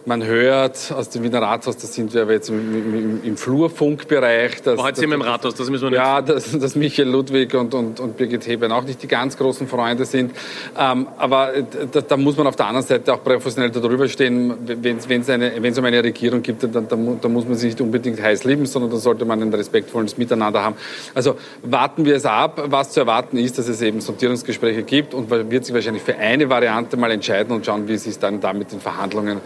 Man 0.07 0.23
hört 0.23 0.93
aus 0.95 1.09
dem 1.09 1.23
Wiener 1.23 1.41
Rathaus, 1.41 1.77
da 1.77 1.87
sind 1.87 2.13
wir 2.13 2.21
aber 2.21 2.33
jetzt 2.33 2.49
im, 2.49 2.59
im, 2.75 3.23
im 3.23 3.37
Flurfunkbereich. 3.37 4.61
Dass, 4.61 4.79
heute 4.79 4.99
sind 4.99 5.09
wir 5.09 5.15
im 5.15 5.23
Rathaus, 5.23 5.55
das 5.55 5.67
müssen 5.71 5.85
wir 5.85 5.89
nicht. 5.89 5.97
Ja, 5.97 6.21
dass, 6.21 6.51
dass 6.51 6.75
Michael 6.75 7.09
Ludwig 7.09 7.55
und, 7.55 7.73
und, 7.73 7.99
und 7.99 8.15
Birgit 8.15 8.45
Heben 8.45 8.71
auch 8.71 8.83
nicht 8.83 9.01
die 9.01 9.07
ganz 9.07 9.35
großen 9.35 9.67
Freunde 9.67 10.05
sind. 10.05 10.35
Ähm, 10.77 11.07
aber 11.17 11.53
da, 11.91 12.01
da, 12.01 12.17
muss 12.17 12.37
man 12.37 12.45
auf 12.45 12.55
der 12.55 12.67
anderen 12.67 12.85
Seite 12.85 13.15
auch 13.15 13.23
professionell 13.23 13.71
darüber 13.71 14.07
stehen. 14.07 14.53
Wenn 14.63 14.97
es 14.97 15.77
um 15.79 15.85
eine 15.85 16.03
Regierung 16.03 16.43
gibt, 16.43 16.61
dann, 16.61 16.87
dann, 16.87 17.19
dann, 17.19 17.33
muss 17.33 17.45
man 17.45 17.55
sich 17.55 17.71
nicht 17.71 17.81
unbedingt 17.81 18.21
heiß 18.21 18.43
lieben, 18.43 18.67
sondern 18.67 18.91
da 18.91 18.97
sollte 18.97 19.25
man 19.25 19.41
ein 19.41 19.51
respektvolles 19.51 20.19
Miteinander 20.19 20.63
haben. 20.63 20.75
Also 21.15 21.35
warten 21.63 22.05
wir 22.05 22.15
es 22.15 22.25
ab. 22.25 22.63
Was 22.67 22.91
zu 22.91 22.99
erwarten 22.99 23.39
ist, 23.39 23.57
dass 23.57 23.67
es 23.67 23.81
eben 23.81 24.01
Sondierungsgespräche 24.01 24.83
gibt 24.83 25.15
und 25.15 25.31
man 25.31 25.49
wird 25.49 25.65
sich 25.65 25.73
wahrscheinlich 25.73 26.03
für 26.03 26.15
eine 26.15 26.47
Variante 26.47 26.95
mal 26.95 27.09
entscheiden 27.09 27.55
und 27.55 27.65
schauen, 27.65 27.87
wie 27.87 27.93
es 27.93 28.03
sich 28.03 28.19
dann 28.19 28.39
da 28.39 28.53
mit 28.53 28.71
den 28.71 28.79
Verhandlungen 28.79 29.41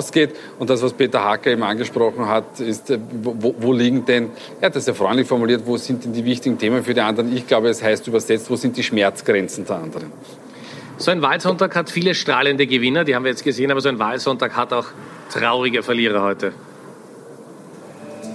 ausgeht. 0.00 0.30
Und 0.58 0.70
das, 0.70 0.82
was 0.82 0.92
Peter 0.92 1.24
Hacker 1.24 1.50
eben 1.50 1.62
angesprochen 1.62 2.26
hat, 2.26 2.60
ist, 2.60 2.90
äh, 2.90 2.98
wo, 3.22 3.54
wo 3.58 3.72
liegen 3.72 4.04
denn, 4.04 4.30
ja, 4.60 4.68
das 4.68 4.78
ist 4.78 4.88
ja 4.88 4.94
freundlich 4.94 5.28
formuliert, 5.28 5.62
wo 5.64 5.76
sind 5.76 6.04
denn 6.04 6.12
die 6.12 6.24
wichtigen 6.24 6.58
Themen 6.58 6.82
für 6.82 6.94
die 6.94 7.00
anderen? 7.00 7.34
Ich 7.36 7.46
glaube, 7.46 7.68
es 7.68 7.82
heißt 7.82 8.06
übersetzt, 8.08 8.50
wo 8.50 8.56
sind 8.56 8.76
die 8.76 8.82
Schmerzgrenzen 8.82 9.66
der 9.66 9.76
anderen? 9.76 10.12
So 10.96 11.10
ein 11.10 11.22
Wahlsonntag 11.22 11.74
hat 11.76 11.88
viele 11.88 12.14
strahlende 12.14 12.66
Gewinner, 12.66 13.04
die 13.04 13.14
haben 13.14 13.24
wir 13.24 13.30
jetzt 13.30 13.44
gesehen, 13.44 13.70
aber 13.70 13.80
so 13.80 13.88
ein 13.88 13.98
Wahlsonntag 13.98 14.54
hat 14.56 14.72
auch 14.72 14.86
traurige 15.32 15.82
Verlierer 15.82 16.22
heute. 16.22 16.52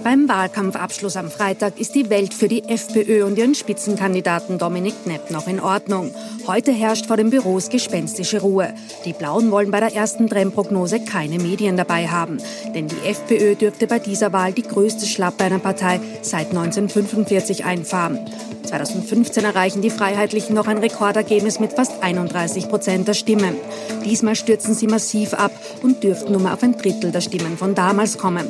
Beim 0.06 0.28
Wahlkampfabschluss 0.28 1.16
am 1.16 1.32
Freitag 1.32 1.80
ist 1.80 1.96
die 1.96 2.08
Welt 2.10 2.32
für 2.32 2.46
die 2.46 2.62
FPÖ 2.62 3.24
und 3.24 3.36
ihren 3.36 3.56
Spitzenkandidaten 3.56 4.56
Dominik 4.56 4.94
Knepp 5.02 5.32
noch 5.32 5.48
in 5.48 5.58
Ordnung. 5.58 6.14
Heute 6.46 6.70
herrscht 6.70 7.06
vor 7.06 7.16
den 7.16 7.30
Büros 7.30 7.70
gespenstische 7.70 8.40
Ruhe. 8.40 8.72
Die 9.04 9.12
Blauen 9.12 9.50
wollen 9.50 9.72
bei 9.72 9.80
der 9.80 9.96
ersten 9.96 10.28
Trendprognose 10.28 11.00
keine 11.00 11.40
Medien 11.40 11.76
dabei 11.76 12.06
haben. 12.06 12.38
Denn 12.72 12.86
die 12.86 13.04
FPÖ 13.04 13.56
dürfte 13.56 13.88
bei 13.88 13.98
dieser 13.98 14.32
Wahl 14.32 14.52
die 14.52 14.62
größte 14.62 15.06
Schlappe 15.06 15.42
einer 15.42 15.58
Partei 15.58 15.98
seit 16.22 16.50
1945 16.50 17.64
einfahren. 17.64 18.20
2015 18.62 19.44
erreichen 19.44 19.82
die 19.82 19.90
Freiheitlichen 19.90 20.54
noch 20.54 20.68
ein 20.68 20.78
Rekordergebnis 20.78 21.58
mit 21.58 21.72
fast 21.72 22.00
31 22.00 22.68
Prozent 22.68 23.08
der 23.08 23.14
Stimmen. 23.14 23.56
Diesmal 24.04 24.36
stürzen 24.36 24.74
sie 24.74 24.86
massiv 24.86 25.34
ab 25.34 25.50
und 25.82 26.04
dürften 26.04 26.30
nur 26.30 26.42
mal 26.42 26.54
auf 26.54 26.62
ein 26.62 26.78
Drittel 26.78 27.10
der 27.10 27.20
Stimmen 27.20 27.58
von 27.58 27.74
damals 27.74 28.18
kommen. 28.18 28.46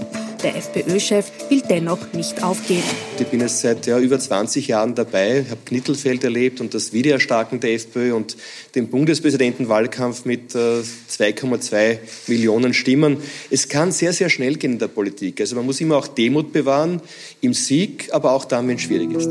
Der 0.46 0.54
FPÖ-Chef 0.54 1.32
will 1.48 1.61
dennoch 1.68 2.12
nicht 2.12 2.40
aufgeben. 2.44 2.85
Ich 3.18 3.26
bin 3.26 3.40
jetzt 3.40 3.62
seit 3.62 3.85
ja, 3.88 3.98
über 3.98 4.16
20 4.16 4.68
Jahren 4.68 4.94
dabei, 4.94 5.44
habe 5.50 5.59
Knittelfeld 5.64 6.22
erlebt 6.22 6.61
und 6.61 6.72
das 6.72 6.92
Wiedererstarken 6.92 7.59
der 7.59 7.72
FPÖ 7.74 8.14
und 8.14 8.37
den 8.76 8.88
Bundespräsidentenwahlkampf 8.88 10.24
mit 10.26 10.54
äh, 10.54 10.82
2,2 11.10 11.98
Millionen 12.28 12.74
Stimmen. 12.74 13.16
Es 13.50 13.68
kann 13.68 13.90
sehr, 13.90 14.12
sehr 14.12 14.28
schnell 14.28 14.56
gehen 14.56 14.74
in 14.74 14.78
der 14.78 14.88
Politik. 14.88 15.40
Also 15.40 15.56
man 15.56 15.66
muss 15.66 15.80
immer 15.80 15.96
auch 15.96 16.06
Demut 16.06 16.52
bewahren 16.52 17.00
im 17.40 17.54
Sieg, 17.54 18.10
aber 18.12 18.32
auch 18.32 18.44
dann, 18.44 18.68
wenn 18.68 18.76
es 18.76 18.82
schwierig 18.82 19.12
ist. 19.12 19.30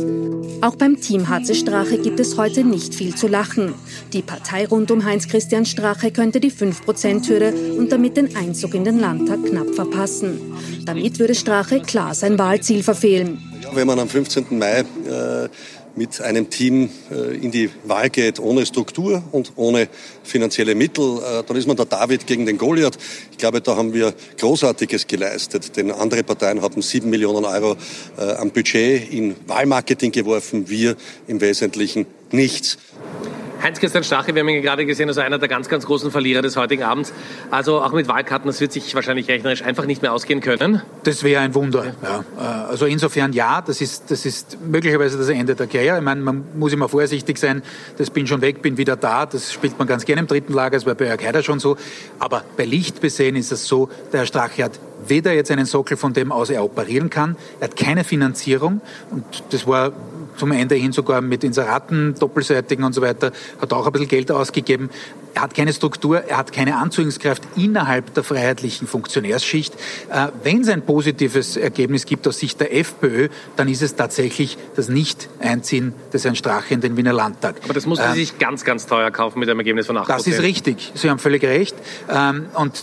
Auch 0.62 0.76
beim 0.76 1.00
Team 1.00 1.30
Harze 1.30 1.54
Strache 1.56 2.00
gibt 2.00 2.20
es 2.20 2.38
heute 2.38 2.64
nicht 2.64 2.96
viel 2.96 3.16
zu 3.16 3.28
lachen. 3.28 3.76
Die 4.14 4.24
Partei 4.24 4.66
rund 4.66 4.90
um 4.92 5.06
Heinz-Christian 5.06 5.66
Strache 5.66 6.12
könnte 6.12 6.40
die 6.40 6.52
5-Prozent-Hürde 6.52 7.54
und 7.78 7.92
damit 7.92 8.18
den 8.18 8.36
Einzug 8.36 8.74
in 8.74 8.84
den 8.84 9.00
Landtag 9.00 9.46
knapp 9.46 9.76
verpassen. 9.76 10.40
Damit 10.86 11.20
würde 11.20 11.36
Strache 11.36 11.82
klar 11.82 12.16
sein 12.16 12.40
Wahlziel 12.40 12.82
verfehlen. 12.82 13.40
Wenn 13.74 13.88
man 13.88 14.00
am 14.00 14.10
15. 14.10 14.46
Mai 14.58 14.80
äh, 14.80 15.50
mit 15.96 16.22
einem 16.22 16.50
Team 16.50 16.90
äh, 17.12 17.36
in 17.36 17.52
die 17.52 17.70
Wahl 17.86 18.10
geht, 18.10 18.40
ohne 18.40 18.66
Struktur 18.66 19.24
und 19.32 19.54
ohne 19.56 19.88
finanzielle 20.24 20.76
Mittel, 20.76 21.20
äh, 21.20 21.44
dann 21.44 21.58
ist 21.58 21.68
man 21.68 21.78
der 21.78 21.86
David 21.86 22.28
gegen 22.28 22.46
den 22.46 22.58
Goliath. 22.58 22.98
Ich 23.32 23.38
glaube, 23.38 23.62
da 23.62 23.76
haben 23.76 23.94
wir 23.94 24.14
Großartiges 24.38 25.08
geleistet, 25.08 25.78
denn 25.78 25.92
andere 25.92 26.24
Parteien 26.24 26.62
haben 26.62 26.82
sieben 26.82 27.10
Millionen 27.10 27.46
Euro 27.46 27.78
äh, 28.18 28.22
am 28.34 28.52
Budget 28.52 29.12
in 29.12 29.36
Wahlmarketing 29.48 30.12
geworfen, 30.12 30.70
wir 30.70 30.96
im 31.28 31.42
Wesentlichen 31.42 32.06
nichts. 32.32 32.78
Heinz-Christian 33.66 34.04
Strache, 34.04 34.36
wir 34.36 34.42
haben 34.42 34.50
ihn 34.50 34.62
gerade 34.62 34.86
gesehen, 34.86 35.08
also 35.08 35.22
einer 35.22 35.40
der 35.40 35.50
ganz, 35.50 35.68
ganz 35.70 35.88
großen 35.88 36.12
Verlierer 36.12 36.44
des 36.44 36.56
heutigen 36.56 36.84
Abends. 36.84 37.12
Also 37.50 37.82
auch 37.82 37.94
mit 37.94 38.08
Wahlkarten, 38.08 38.46
das 38.46 38.62
wird 38.62 38.72
sich 38.72 38.94
wahrscheinlich 38.94 39.28
rechnerisch 39.28 39.64
einfach 39.64 39.88
nicht 39.88 40.04
mehr 40.04 40.14
ausgehen 40.14 40.40
können. 40.40 40.84
Das 41.04 41.24
wäre 41.24 41.42
ein 41.42 41.56
Wunder. 41.56 41.96
Ja. 42.04 42.24
Äh, 42.38 42.70
also 42.70 42.86
insofern 42.86 43.34
ja, 43.34 43.64
das 43.64 43.82
ist, 43.82 44.12
das 44.12 44.24
ist 44.28 44.60
möglicherweise 44.64 45.18
das 45.18 45.30
Ende 45.30 45.56
der 45.56 45.66
Karriere. 45.66 45.98
Ich 45.98 46.04
meine, 46.04 46.22
man 46.22 46.44
muss 46.56 46.74
immer 46.74 46.88
vorsichtig 46.88 47.40
sein. 47.40 47.64
Das 47.98 48.12
bin 48.12 48.28
schon 48.28 48.42
weg, 48.42 48.62
bin 48.62 48.78
wieder 48.78 48.98
da. 48.98 49.26
Das 49.26 49.52
spielt 49.52 49.80
man 49.80 49.88
ganz 49.88 50.06
gerne 50.06 50.22
im 50.22 50.28
dritten 50.28 50.54
Lager. 50.54 50.78
Das 50.78 50.86
war 50.86 50.94
bei 50.94 51.06
Jörg 51.06 51.26
Haider 51.26 51.42
schon 51.42 51.60
so. 51.60 51.76
Aber 52.20 52.44
bei 52.58 52.66
Licht 52.66 53.02
besehen 53.02 53.36
ist 53.36 53.52
es 53.52 53.66
so, 53.66 53.90
der 54.14 54.20
Herr 54.20 54.28
Strache 54.28 54.64
hat 54.64 54.80
weder 55.08 55.34
jetzt 55.34 55.50
einen 55.50 55.66
Sockel, 55.66 55.98
von 55.98 56.14
dem 56.14 56.32
aus 56.32 56.52
er 56.52 56.64
operieren 56.64 57.10
kann. 57.10 57.36
Er 57.60 57.70
hat 57.70 57.76
keine 57.76 58.04
Finanzierung. 58.04 58.82
Und 59.10 59.26
das 59.50 59.66
war 59.66 59.92
zum 60.38 60.52
Ende 60.52 60.76
hin 60.76 60.92
sogar 60.92 61.22
mit 61.22 61.44
Inseraten, 61.44 62.16
doppelseitigen 62.16 62.84
und 62.84 62.94
so 62.94 63.02
weiter, 63.02 63.32
hat 63.60 63.74
auch 63.74 63.86
ein 63.86 63.92
bisschen 63.92 64.08
Geld 64.08 64.32
ausgegeben. 64.32 64.90
Er 65.36 65.42
hat 65.42 65.54
keine 65.54 65.74
Struktur, 65.74 66.22
er 66.22 66.38
hat 66.38 66.54
keine 66.54 66.78
Anzugskraft 66.78 67.44
innerhalb 67.58 68.14
der 68.14 68.24
freiheitlichen 68.24 68.88
Funktionärsschicht. 68.88 69.74
Äh, 70.10 70.30
wenn 70.44 70.62
es 70.62 70.70
ein 70.70 70.82
positives 70.84 71.58
Ergebnis 71.58 72.06
gibt 72.06 72.26
aus 72.26 72.40
Sicht 72.40 72.62
der 72.62 72.74
FPÖ, 72.74 73.28
dann 73.58 73.68
ist 73.68 73.82
es 73.82 73.96
tatsächlich 73.96 74.58
das 74.78 74.88
Nicht-Einziehen 74.88 75.94
des 76.14 76.24
Herrn 76.24 76.38
Strache 76.38 76.74
in 76.74 76.80
den 76.80 76.96
Wiener 76.96 77.12
Landtag. 77.12 77.58
Aber 77.66 77.74
das 77.74 77.86
musste 77.86 78.06
äh, 78.06 78.14
sich 78.14 78.40
ganz, 78.40 78.64
ganz 78.64 78.86
teuer 78.86 79.12
kaufen 79.12 79.40
mit 79.40 79.50
einem 79.50 79.60
Ergebnis 79.60 79.88
von 79.88 79.98
8 79.98 80.08
Das 80.08 80.26
ist 80.26 80.42
richtig. 80.42 80.94
Sie 80.96 81.10
haben 81.10 81.20
völlig 81.20 81.44
recht. 81.44 81.76
Ähm, 82.10 82.46
und 82.54 82.82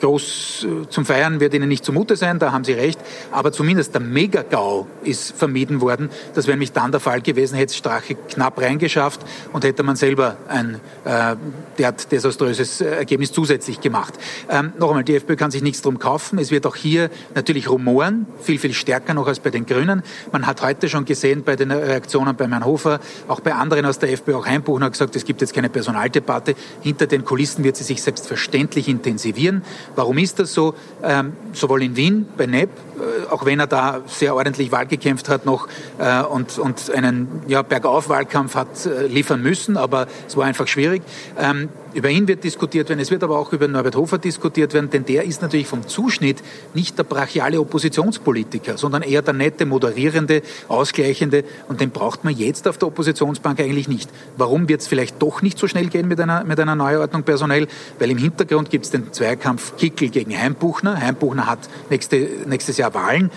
groß 0.00 0.66
äh, 0.84 0.88
zum 0.88 1.04
Feiern 1.04 1.40
wird 1.40 1.52
Ihnen 1.52 1.68
nicht 1.68 1.84
zumute 1.84 2.16
sein, 2.16 2.38
da 2.38 2.52
haben 2.52 2.64
Sie 2.64 2.72
recht. 2.72 2.98
Aber 3.32 3.52
zumindest 3.52 3.92
der 3.92 4.00
Megagau 4.00 4.86
ist 5.02 5.36
vermieden 5.36 5.82
worden. 5.82 6.08
Das 6.34 6.46
wäre 6.46 6.56
nämlich 6.56 6.72
dann 6.72 6.90
der 6.90 7.00
Fall 7.00 7.20
gewesen, 7.20 7.54
hätte 7.54 7.74
Strache 7.74 8.14
knapp 8.14 8.58
reingeschafft 8.58 9.20
und 9.52 9.62
hätte 9.64 9.82
man 9.82 9.96
selber 9.96 10.38
ein 10.48 10.80
äh, 11.04 11.36
derart 11.78 12.10
desaströses 12.10 12.80
Ergebnis 12.80 13.32
zusätzlich 13.32 13.80
gemacht. 13.80 14.14
Ähm, 14.48 14.72
noch 14.78 14.88
einmal, 14.88 15.04
die 15.04 15.16
FPÖ 15.16 15.36
kann 15.36 15.50
sich 15.50 15.62
nichts 15.62 15.82
drum 15.82 15.98
kaufen. 15.98 16.38
Es 16.38 16.50
wird 16.50 16.66
auch 16.66 16.76
hier 16.76 17.10
natürlich 17.34 17.68
rumoren, 17.68 18.26
viel, 18.40 18.58
viel 18.58 18.72
stärker 18.72 19.14
noch 19.14 19.26
als 19.26 19.40
bei 19.40 19.50
den 19.50 19.66
Grünen. 19.66 20.02
Man 20.32 20.46
hat 20.46 20.62
heute 20.62 20.88
schon 20.88 21.04
gesehen 21.04 21.42
bei 21.44 21.56
den 21.56 21.70
Reaktionen 21.70 22.36
bei 22.36 22.48
Herrn 22.48 22.64
Hofer, 22.64 23.00
auch 23.28 23.40
bei 23.40 23.54
anderen 23.54 23.86
aus 23.86 23.98
der 23.98 24.12
FPÖ, 24.12 24.36
auch 24.36 24.46
Heimbuchen 24.46 24.84
hat 24.84 24.92
gesagt, 24.92 25.16
es 25.16 25.24
gibt 25.24 25.40
jetzt 25.40 25.54
keine 25.54 25.68
Personaldebatte. 25.68 26.54
Hinter 26.82 27.06
den 27.06 27.24
Kulissen 27.24 27.64
wird 27.64 27.76
sie 27.76 27.84
sich 27.84 28.02
selbstverständlich 28.02 28.88
intensivieren. 28.88 29.62
Warum 29.94 30.18
ist 30.18 30.38
das 30.38 30.52
so? 30.52 30.74
Ähm, 31.02 31.32
sowohl 31.52 31.82
in 31.82 31.96
Wien 31.96 32.28
bei 32.36 32.46
NEP, 32.46 32.68
äh, 32.68 32.85
auch 33.30 33.44
wenn 33.44 33.60
er 33.60 33.66
da 33.66 34.00
sehr 34.06 34.34
ordentlich 34.34 34.72
Wahl 34.72 34.86
gekämpft 34.86 35.28
hat 35.28 35.46
noch 35.46 35.68
äh, 35.98 36.22
und, 36.22 36.58
und 36.58 36.90
einen 36.90 37.42
ja, 37.46 37.62
Bergauf-Wahlkampf 37.62 38.54
hat 38.54 38.86
äh, 38.86 39.06
liefern 39.06 39.42
müssen, 39.42 39.76
aber 39.76 40.06
es 40.26 40.36
war 40.36 40.44
einfach 40.44 40.68
schwierig. 40.68 41.02
Ähm, 41.38 41.68
über 41.96 42.10
ihn 42.10 42.28
wird 42.28 42.44
diskutiert 42.44 42.90
werden, 42.90 43.00
es 43.00 43.10
wird 43.10 43.24
aber 43.24 43.38
auch 43.38 43.52
über 43.52 43.66
Norbert 43.66 43.96
Hofer 43.96 44.18
diskutiert 44.18 44.74
werden, 44.74 44.90
denn 44.90 45.06
der 45.06 45.24
ist 45.24 45.40
natürlich 45.40 45.66
vom 45.66 45.88
Zuschnitt 45.88 46.42
nicht 46.74 46.98
der 46.98 47.04
brachiale 47.04 47.58
Oppositionspolitiker, 47.58 48.76
sondern 48.76 49.00
eher 49.02 49.22
der 49.22 49.32
nette, 49.32 49.64
moderierende, 49.64 50.42
ausgleichende 50.68 51.44
und 51.68 51.80
den 51.80 51.90
braucht 51.90 52.22
man 52.22 52.36
jetzt 52.36 52.68
auf 52.68 52.76
der 52.76 52.88
Oppositionsbank 52.88 53.58
eigentlich 53.60 53.88
nicht. 53.88 54.10
Warum 54.36 54.68
wird 54.68 54.82
es 54.82 54.86
vielleicht 54.86 55.22
doch 55.22 55.40
nicht 55.40 55.58
so 55.58 55.68
schnell 55.68 55.86
gehen 55.86 56.06
mit 56.06 56.20
einer, 56.20 56.44
mit 56.44 56.60
einer 56.60 56.74
Neuordnung 56.74 57.22
personell? 57.22 57.66
Weil 57.98 58.10
im 58.10 58.18
Hintergrund 58.18 58.68
gibt 58.68 58.84
es 58.84 58.90
den 58.90 59.12
Zweikampf 59.14 59.76
Kickel 59.78 60.10
gegen 60.10 60.36
Heimbuchner. 60.36 61.00
Heimbuchner 61.00 61.46
hat 61.46 61.60
nächste, 61.88 62.28
nächstes 62.46 62.76
Jahr 62.76 62.92
Wahlen 62.92 63.30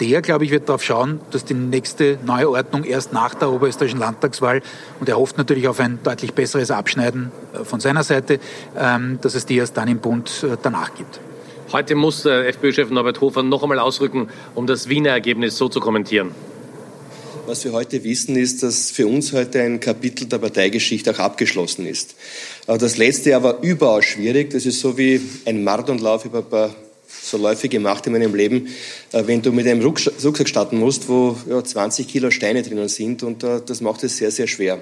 der, 0.00 0.22
glaube 0.22 0.44
ich, 0.44 0.50
wird 0.50 0.68
darauf 0.68 0.82
schauen, 0.82 1.20
dass 1.30 1.44
die 1.44 1.54
nächste 1.54 2.18
Neuordnung 2.24 2.84
erst 2.84 3.12
nach 3.12 3.34
der 3.34 3.50
oberösterreichischen 3.50 4.00
Landtagswahl 4.00 4.62
und 5.00 5.08
er 5.08 5.16
hofft 5.16 5.38
natürlich 5.38 5.68
auf 5.68 5.80
ein 5.80 5.98
deutlich 6.02 6.34
besseres 6.34 6.70
Abschneiden 6.70 7.32
äh, 7.54 7.64
von 7.64 7.80
seiner 7.80 8.04
Seite, 8.04 8.38
ähm, 8.78 9.18
dass 9.22 9.34
es 9.34 9.46
die 9.46 9.56
erst 9.56 9.76
dann 9.76 9.88
im 9.88 9.98
Bund 9.98 10.44
äh, 10.44 10.56
danach 10.62 10.94
gibt. 10.94 11.20
Heute 11.72 11.94
muss 11.96 12.22
der 12.22 12.48
FPÖ-Chef 12.48 12.90
Norbert 12.90 13.20
Hofer 13.20 13.42
noch 13.42 13.62
einmal 13.62 13.80
ausrücken, 13.80 14.28
um 14.54 14.66
das 14.66 14.88
Wiener 14.88 15.10
Ergebnis 15.10 15.56
so 15.56 15.68
zu 15.68 15.80
kommentieren. 15.80 16.30
Was 17.46 17.64
wir 17.64 17.72
heute 17.72 18.02
wissen, 18.02 18.36
ist, 18.36 18.62
dass 18.62 18.90
für 18.90 19.06
uns 19.06 19.32
heute 19.32 19.62
ein 19.62 19.78
Kapitel 19.78 20.26
der 20.26 20.38
Parteigeschichte 20.38 21.12
auch 21.12 21.18
abgeschlossen 21.20 21.86
ist. 21.86 22.16
Das 22.66 22.96
letzte 22.96 23.30
Jahr 23.30 23.42
war 23.44 23.62
überaus 23.62 24.04
schwierig. 24.04 24.50
Das 24.50 24.66
ist 24.66 24.80
so 24.80 24.98
wie 24.98 25.20
ein 25.44 25.62
Marathonlauf 25.62 26.24
über 26.24 26.38
ein 26.38 26.44
paar 26.44 26.74
so 27.22 27.36
Läufe 27.36 27.68
gemacht 27.68 28.06
in 28.06 28.12
meinem 28.12 28.34
Leben, 28.34 28.68
äh, 29.12 29.22
wenn 29.26 29.42
du 29.42 29.52
mit 29.52 29.66
einem 29.66 29.82
Rucksack 29.82 30.48
starten 30.48 30.78
musst, 30.78 31.08
wo 31.08 31.36
ja, 31.48 31.62
20 31.62 32.06
Kilo 32.08 32.30
Steine 32.30 32.62
drinnen 32.62 32.88
sind 32.88 33.22
und 33.22 33.42
äh, 33.42 33.60
das 33.64 33.80
macht 33.80 34.04
es 34.04 34.16
sehr, 34.16 34.30
sehr 34.30 34.46
schwer. 34.46 34.80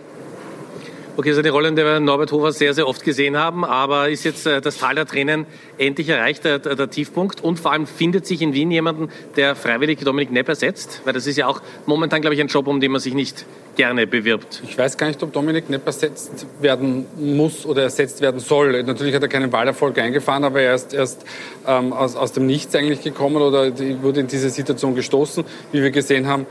Okay, 1.16 1.28
das 1.28 1.38
ist 1.38 1.44
eine 1.44 1.52
Rolle, 1.52 1.68
in 1.68 1.76
der 1.76 1.84
wir 1.84 2.00
Norbert 2.00 2.32
Hofer 2.32 2.50
sehr, 2.50 2.74
sehr 2.74 2.88
oft 2.88 3.04
gesehen 3.04 3.36
haben, 3.36 3.64
aber 3.64 4.08
ist 4.08 4.24
jetzt 4.24 4.48
äh, 4.48 4.60
das 4.60 4.78
Tal 4.78 4.96
der 4.96 5.06
Tränen 5.06 5.46
endlich 5.78 6.08
erreicht, 6.08 6.44
der, 6.44 6.58
der, 6.58 6.90
Tiefpunkt? 6.90 7.40
Und 7.40 7.60
vor 7.60 7.70
allem 7.70 7.86
findet 7.86 8.26
sich 8.26 8.42
in 8.42 8.52
Wien 8.52 8.72
jemanden, 8.72 9.10
der 9.36 9.54
freiwillig 9.54 10.00
Dominik 10.00 10.32
Nepp 10.32 10.48
ersetzt? 10.48 11.02
Weil 11.04 11.12
das 11.12 11.28
ist 11.28 11.36
ja 11.36 11.46
auch 11.46 11.62
momentan, 11.86 12.20
glaube 12.20 12.34
ich, 12.34 12.40
ein 12.40 12.48
Job, 12.48 12.66
um 12.66 12.80
den 12.80 12.90
man 12.90 13.00
sich 13.00 13.14
nicht 13.14 13.46
gerne 13.76 14.08
bewirbt. 14.08 14.60
Ich 14.64 14.76
weiß 14.76 14.98
gar 14.98 15.06
nicht, 15.06 15.22
ob 15.22 15.32
Dominik 15.32 15.70
Nepp 15.70 15.86
ersetzt 15.86 16.46
werden 16.60 17.06
muss 17.16 17.64
oder 17.64 17.84
ersetzt 17.84 18.20
werden 18.20 18.40
soll. 18.40 18.82
Natürlich 18.82 19.14
hat 19.14 19.22
er 19.22 19.28
keinen 19.28 19.52
Wahlerfolg 19.52 19.96
eingefahren, 19.98 20.42
aber 20.42 20.62
er 20.62 20.74
ist 20.74 20.94
erst 20.94 21.24
ähm, 21.64 21.92
aus, 21.92 22.16
aus 22.16 22.32
dem 22.32 22.46
Nichts 22.46 22.74
eigentlich 22.74 23.02
gekommen 23.02 23.36
oder 23.36 23.70
wurde 24.02 24.18
in 24.18 24.26
diese 24.26 24.50
Situation 24.50 24.96
gestoßen, 24.96 25.44
wie 25.70 25.80
wir 25.80 25.92
gesehen 25.92 26.26
haben 26.26 26.46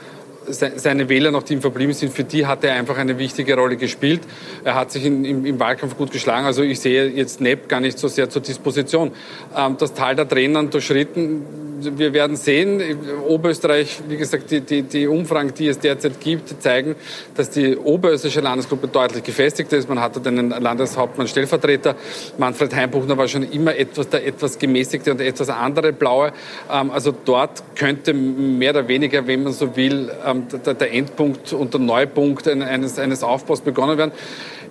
seine 0.47 1.09
Wähler 1.09 1.31
noch, 1.31 1.43
die 1.43 1.53
ihm 1.53 1.61
verblieben 1.61 1.93
sind, 1.93 2.13
für 2.13 2.23
die 2.23 2.45
hat 2.45 2.63
er 2.63 2.73
einfach 2.73 2.97
eine 2.97 3.17
wichtige 3.17 3.55
Rolle 3.55 3.77
gespielt. 3.77 4.21
Er 4.63 4.75
hat 4.75 4.91
sich 4.91 5.05
in, 5.05 5.25
im, 5.25 5.45
im, 5.45 5.59
Wahlkampf 5.59 5.97
gut 5.97 6.11
geschlagen. 6.11 6.45
Also 6.45 6.63
ich 6.63 6.79
sehe 6.79 7.07
jetzt 7.07 7.41
Nepp 7.41 7.69
gar 7.69 7.79
nicht 7.79 7.97
so 7.97 8.07
sehr 8.07 8.29
zur 8.29 8.41
Disposition. 8.41 9.11
Ähm, 9.55 9.77
das 9.77 9.93
Tal 9.93 10.15
der 10.15 10.27
Tränen 10.27 10.69
durchschritten 10.69 11.63
wir 11.97 12.13
werden 12.13 12.35
sehen. 12.35 12.81
Oberösterreich, 13.27 14.01
wie 14.07 14.17
gesagt, 14.17 14.51
die, 14.51 14.61
die, 14.61 14.83
die 14.83 15.07
Umfragen, 15.07 15.53
die 15.53 15.67
es 15.67 15.79
derzeit 15.79 16.19
gibt, 16.19 16.61
zeigen, 16.61 16.95
dass 17.35 17.49
die 17.49 17.77
oberösterreichische 17.77 18.41
Landesgruppe 18.41 18.87
deutlich 18.87 19.23
gefestigt 19.23 19.71
ist. 19.73 19.89
Man 19.89 19.99
hatte 19.99 20.19
den 20.19 20.49
Landeshauptmann 20.49 21.27
Stellvertreter. 21.27 21.95
Manfred 22.37 22.75
Heimbuchner 22.75 23.17
war 23.17 23.27
schon 23.27 23.43
immer 23.43 23.75
etwas 23.75 24.09
der 24.09 24.25
etwas 24.25 24.57
gemäßigte 24.59 25.11
und 25.11 25.21
etwas 25.21 25.49
andere 25.49 25.93
Blaue. 25.93 26.33
Ähm, 26.71 26.91
also 26.91 27.13
dort 27.25 27.63
könnte 27.75 28.13
mehr 28.13 28.71
oder 28.71 28.87
weniger, 28.87 29.25
wenn 29.27 29.43
man 29.43 29.53
so 29.53 29.75
will, 29.75 30.11
ähm, 30.25 30.47
der 30.65 30.93
Endpunkt 30.93 31.53
und 31.53 31.73
der 31.73 31.81
Neupunkt 31.81 32.47
eines, 32.47 32.99
eines 32.99 33.23
Aufbaus 33.23 33.61
begonnen 33.61 33.97
werden. 33.97 34.11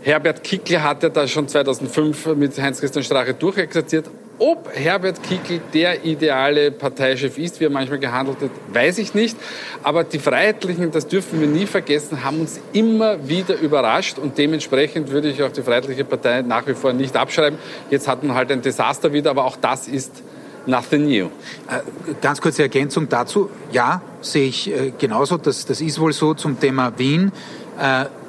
Herbert 0.05 0.43
Kickl 0.43 0.83
hatte 0.83 1.11
da 1.11 1.29
schon 1.29 1.47
2005 1.47 2.35
mit 2.35 2.61
Heinz-Christian 2.61 3.05
Strache 3.05 3.35
durchexerziert. 3.35 4.11
Ob 4.39 4.69
Herbert 4.75 5.23
Kickl 5.23 5.61
der 5.73 6.05
ideale 6.05 6.73
Parteichef 6.73 7.39
ist, 7.39 7.61
wie 7.61 7.67
er 7.67 7.71
manchmal 7.71 8.01
gehandelt 8.01 8.39
hat, 8.41 8.51
weiß 8.73 8.99
ich 8.99 9.15
nicht. 9.15 9.37
Aber 9.85 10.03
die 10.03 10.19
Freiheitlichen, 10.19 10.91
das 10.91 11.07
dürfen 11.07 11.41
wir 11.41 11.47
nie 11.47 11.67
vergessen, 11.67 12.25
haben 12.25 12.41
uns 12.41 12.59
immer 12.73 13.29
wieder 13.29 13.57
überrascht 13.57 14.19
und 14.19 14.37
dementsprechend 14.37 15.11
würde 15.11 15.29
ich 15.29 15.41
auch 15.41 15.53
die 15.53 15.63
Freiheitliche 15.63 16.05
Partei 16.05 16.43
nach 16.43 16.67
wie 16.67 16.75
vor 16.75 16.93
nicht 16.93 17.17
abschreiben. 17.17 17.57
Jetzt 17.89 18.09
hat 18.09 18.25
man 18.25 18.35
halt 18.35 18.51
ein 18.51 18.63
Desaster 18.63 19.13
wieder, 19.13 19.31
aber 19.31 19.45
auch 19.45 19.57
das 19.57 19.87
ist 19.87 20.25
nothing 20.67 21.05
new. 21.05 21.27
Äh, 21.27 21.81
ganz 22.21 22.41
kurze 22.41 22.63
Ergänzung 22.63 23.09
dazu. 23.09 23.51
Ja, 23.71 24.03
sehe 24.21 24.49
ich 24.49 24.69
äh, 24.69 24.93
genauso. 24.99 25.37
Das, 25.37 25.65
das 25.65 25.81
ist 25.81 26.01
wohl 26.01 26.13
so 26.13 26.35
zum 26.35 26.59
Thema 26.59 26.99
Wien. 26.99 27.31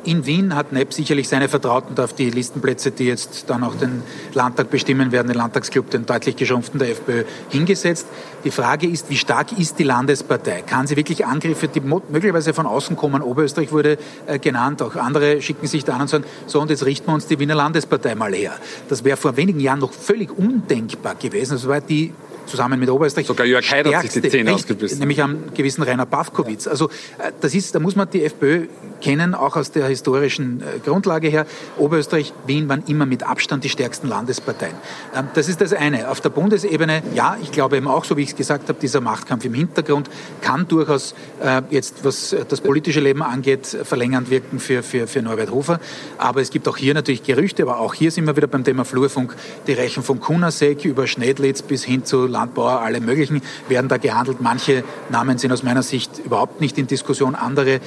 In 0.06 0.26
Wien 0.26 0.54
hat 0.54 0.74
Nepp 0.74 0.94
sicherlich 0.94 1.30
seine 1.30 1.48
Vertrauten 1.48 1.98
auf 1.98 2.14
die 2.14 2.30
Listenplätze, 2.30 2.92
die 2.92 3.06
jetzt 3.06 3.50
dann 3.50 3.64
auch 3.64 3.76
den 3.76 4.04
Landtag 4.34 4.70
bestimmen 4.70 5.14
werden, 5.14 5.30
den 5.30 5.38
Landtagsclub, 5.38 5.90
den 5.90 6.06
deutlich 6.06 6.36
geschrumpften 6.36 6.78
der 6.78 6.90
FPÖ, 6.90 7.24
hingesetzt. 7.50 8.08
Die 8.44 8.52
Frage 8.52 8.88
ist, 8.88 9.10
wie 9.10 9.16
stark 9.16 9.58
ist 9.58 9.80
die 9.80 9.84
Landespartei? 9.84 10.62
Kann 10.64 10.88
sie 10.88 10.98
wirklich 10.98 11.26
Angriffe, 11.26 11.70
die 11.70 11.80
möglicherweise 11.80 12.54
von 12.54 12.66
außen 12.66 12.98
kommen? 12.98 13.22
Oberösterreich 13.22 13.72
wurde 13.72 13.98
äh, 14.28 14.40
genannt, 14.40 14.82
auch 14.82 14.98
andere 14.98 15.42
schicken 15.42 15.68
sich 15.68 15.86
da 15.86 15.94
an 15.94 16.02
und 16.02 16.10
sagen, 16.10 16.26
so 16.48 16.60
und 16.60 16.70
jetzt 16.70 16.86
richten 16.86 17.08
wir 17.08 17.14
uns 17.14 17.28
die 17.28 17.40
Wiener 17.40 17.56
Landespartei 17.56 18.14
mal 18.16 18.34
her. 18.34 18.52
Das 18.90 19.06
wäre 19.06 19.16
vor 19.16 19.38
wenigen 19.38 19.62
Jahren 19.62 19.80
noch 19.80 19.94
völlig 19.94 20.38
undenkbar 20.38 21.16
gewesen. 21.16 21.54
Das 21.54 21.66
war 21.66 21.80
die 21.80 22.14
zusammen 22.46 22.80
mit 22.80 22.90
Oberösterreich. 22.90 23.28
Sogar 23.28 23.46
Jörg 23.46 23.70
Haider 23.70 23.96
hat 23.96 24.10
sich 24.10 24.22
die 24.22 24.30
Zähne 24.30 24.54
ausgebissen. 24.54 25.00
Nämlich 25.00 25.22
am 25.22 25.54
gewissen 25.54 25.84
Rainer 25.84 26.06
Pawkowitz. 26.06 26.68
Also 26.68 26.90
äh, 27.18 27.32
das 27.42 27.54
ist, 27.54 27.76
da 27.76 27.80
muss 27.80 27.96
man 27.96 28.10
die 28.10 28.24
FPÖ 28.24 28.68
kennen, 29.02 29.34
auch 29.34 29.56
aus 29.56 29.72
der 29.72 29.88
historischen 29.88 30.62
äh, 30.62 30.80
Grundlage 30.84 31.28
her. 31.28 31.46
Oberösterreich, 31.78 32.34
Wien 32.46 32.70
waren 32.70 32.84
immer 32.88 33.06
mit 33.06 33.24
Abstand 33.24 33.64
die 33.64 33.70
stärksten 33.70 34.08
Landesparteien. 34.08 34.76
Ähm, 35.16 35.28
das 35.34 35.50
ist 35.50 35.62
das 35.62 35.74
eine. 35.74 36.10
Auf 36.10 36.22
der 36.22 36.30
Bundesebene, 36.30 37.04
ja, 37.14 37.38
ich 37.42 37.52
glaube 37.52 37.78
eben 37.78 37.88
auch, 37.88 38.06
so 38.06 38.18
wie 38.18 38.24
ich 38.24 38.30
es 38.30 38.36
gesagt 38.36 38.70
habe, 38.70 38.80
dieser 38.80 39.02
Machtkampf 39.02 39.46
im 39.46 39.54
Hintergrund 39.54 40.10
kann 40.42 40.68
durchaus 40.68 41.16
äh, 41.42 41.62
jetzt, 41.70 42.04
was 42.04 42.36
das 42.48 42.62
politische 42.62 43.00
Leben 43.00 43.22
angeht, 43.22 43.66
verlängernd 43.84 44.30
wirken 44.30 44.60
für, 44.60 44.84
für, 44.84 45.08
für 45.08 45.22
Norbert 45.22 45.52
Hofer. 45.52 45.80
Aber 46.18 46.42
es 46.42 46.50
gibt 46.50 46.68
auch 46.68 46.78
hier 46.78 46.94
natürlich 46.94 47.24
Gerüchte, 47.24 47.64
aber 47.64 47.80
auch 47.80 47.94
hier 47.94 48.12
sind 48.12 48.26
wir 48.26 48.36
wieder 48.36 48.48
beim 48.48 48.64
Thema 48.64 48.86
Flurfunk. 48.86 49.36
Die 49.68 49.74
reichen 49.74 50.04
von 50.04 50.20
Kunasek 50.20 50.86
über 50.86 51.08
Schnedlitz 51.08 51.62
bis 51.62 51.84
hin 51.84 52.06
zu 52.06 52.28
Landbauer, 52.34 52.82
alle 52.82 53.00
möglichen 53.00 53.42
werden 53.70 53.88
da 53.88 53.98
gehandelt. 53.98 54.42
Manche 54.42 54.84
Namen 55.10 55.38
sind 55.38 55.52
aus 55.52 55.64
meiner 55.64 55.84
Sicht 55.84 56.20
überhaupt 56.20 56.60
nicht 56.60 56.78
in 56.78 56.88
Diskussion, 56.88 57.36
andere 57.36 57.80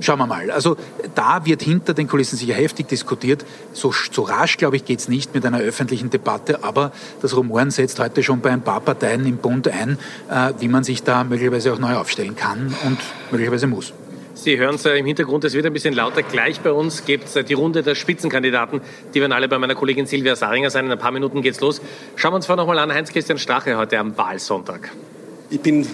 schauen 0.00 0.18
wir 0.18 0.26
mal. 0.26 0.50
Also 0.50 0.76
da 1.14 1.44
wird 1.44 1.62
hinter 1.62 1.94
den 1.94 2.08
Kulissen 2.08 2.36
sicher 2.36 2.54
heftig 2.54 2.88
diskutiert. 2.88 3.44
So, 3.72 3.92
so 4.10 4.22
rasch, 4.22 4.56
glaube 4.56 4.76
ich, 4.76 4.84
geht 4.84 4.98
es 4.98 5.08
nicht 5.08 5.34
mit 5.34 5.44
einer 5.46 5.60
öffentlichen 5.60 6.10
Debatte, 6.10 6.64
aber 6.64 6.92
das 7.22 7.36
Rumoren 7.36 7.70
setzt 7.70 8.00
heute 8.00 8.22
schon 8.22 8.40
bei 8.40 8.50
ein 8.50 8.62
paar 8.62 8.80
Parteien 8.80 9.26
im 9.26 9.36
Bund 9.36 9.68
ein, 9.68 9.98
äh, 10.30 10.52
wie 10.58 10.68
man 10.68 10.84
sich 10.84 11.02
da 11.02 11.24
möglicherweise 11.24 11.72
auch 11.72 11.78
neu 11.78 11.96
aufstellen 11.96 12.36
kann 12.36 12.74
und 12.84 12.98
möglicherweise 13.30 13.66
muss. 13.66 13.92
Sie 14.42 14.56
hören 14.56 14.76
es 14.76 14.86
im 14.86 15.04
Hintergrund, 15.04 15.44
es 15.44 15.52
wird 15.52 15.66
ein 15.66 15.72
bisschen 15.74 15.92
lauter. 15.92 16.22
Gleich 16.22 16.60
bei 16.60 16.72
uns 16.72 17.04
gibt 17.04 17.24
es 17.24 17.44
die 17.44 17.52
Runde 17.52 17.82
der 17.82 17.94
Spitzenkandidaten. 17.94 18.80
Die 19.12 19.20
werden 19.20 19.32
alle 19.32 19.48
bei 19.48 19.58
meiner 19.58 19.74
Kollegin 19.74 20.06
Silvia 20.06 20.34
Saringer 20.34 20.70
sein. 20.70 20.86
In 20.86 20.92
ein 20.92 20.98
paar 20.98 21.10
Minuten 21.10 21.42
geht's 21.42 21.60
los. 21.60 21.82
Schauen 22.16 22.32
wir 22.32 22.36
uns 22.36 22.46
vorher 22.46 22.64
nochmal 22.64 22.78
an 22.78 22.90
Heinz-Christian 22.90 23.36
Strache 23.36 23.76
heute 23.76 23.98
am 23.98 24.16
Wahlsonntag. 24.16 24.92
Ich 25.50 25.60
bin 25.60 25.86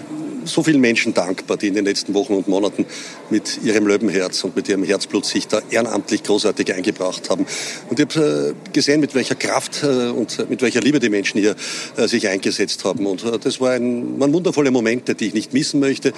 so 0.47 0.63
vielen 0.63 0.81
Menschen 0.81 1.13
dankbar, 1.13 1.57
die 1.57 1.67
in 1.67 1.73
den 1.73 1.85
letzten 1.85 2.13
Wochen 2.13 2.33
und 2.33 2.47
Monaten 2.47 2.85
mit 3.29 3.59
ihrem 3.63 3.87
Löwenherz 3.87 4.43
und 4.43 4.55
mit 4.55 4.67
ihrem 4.69 4.83
Herzblut 4.83 5.25
sich 5.25 5.47
da 5.47 5.61
ehrenamtlich 5.69 6.23
großartig 6.23 6.73
eingebracht 6.73 7.29
haben. 7.29 7.45
Und 7.89 7.99
ich 7.99 8.05
habe 8.15 8.55
äh, 8.55 8.71
gesehen, 8.73 8.99
mit 8.99 9.15
welcher 9.15 9.35
Kraft 9.35 9.83
äh, 9.83 10.09
und 10.09 10.49
mit 10.49 10.61
welcher 10.61 10.81
Liebe 10.81 10.99
die 10.99 11.09
Menschen 11.09 11.39
hier 11.39 11.55
äh, 11.97 12.07
sich 12.07 12.27
eingesetzt 12.27 12.83
haben. 12.85 13.05
Und 13.05 13.23
das 13.43 13.59
waren 13.59 14.19
wundervolle 14.19 14.71
Momente, 14.71 15.15
die 15.15 15.27
ich 15.27 15.33
nicht 15.33 15.53
missen 15.53 15.79
möchte. 15.79 16.13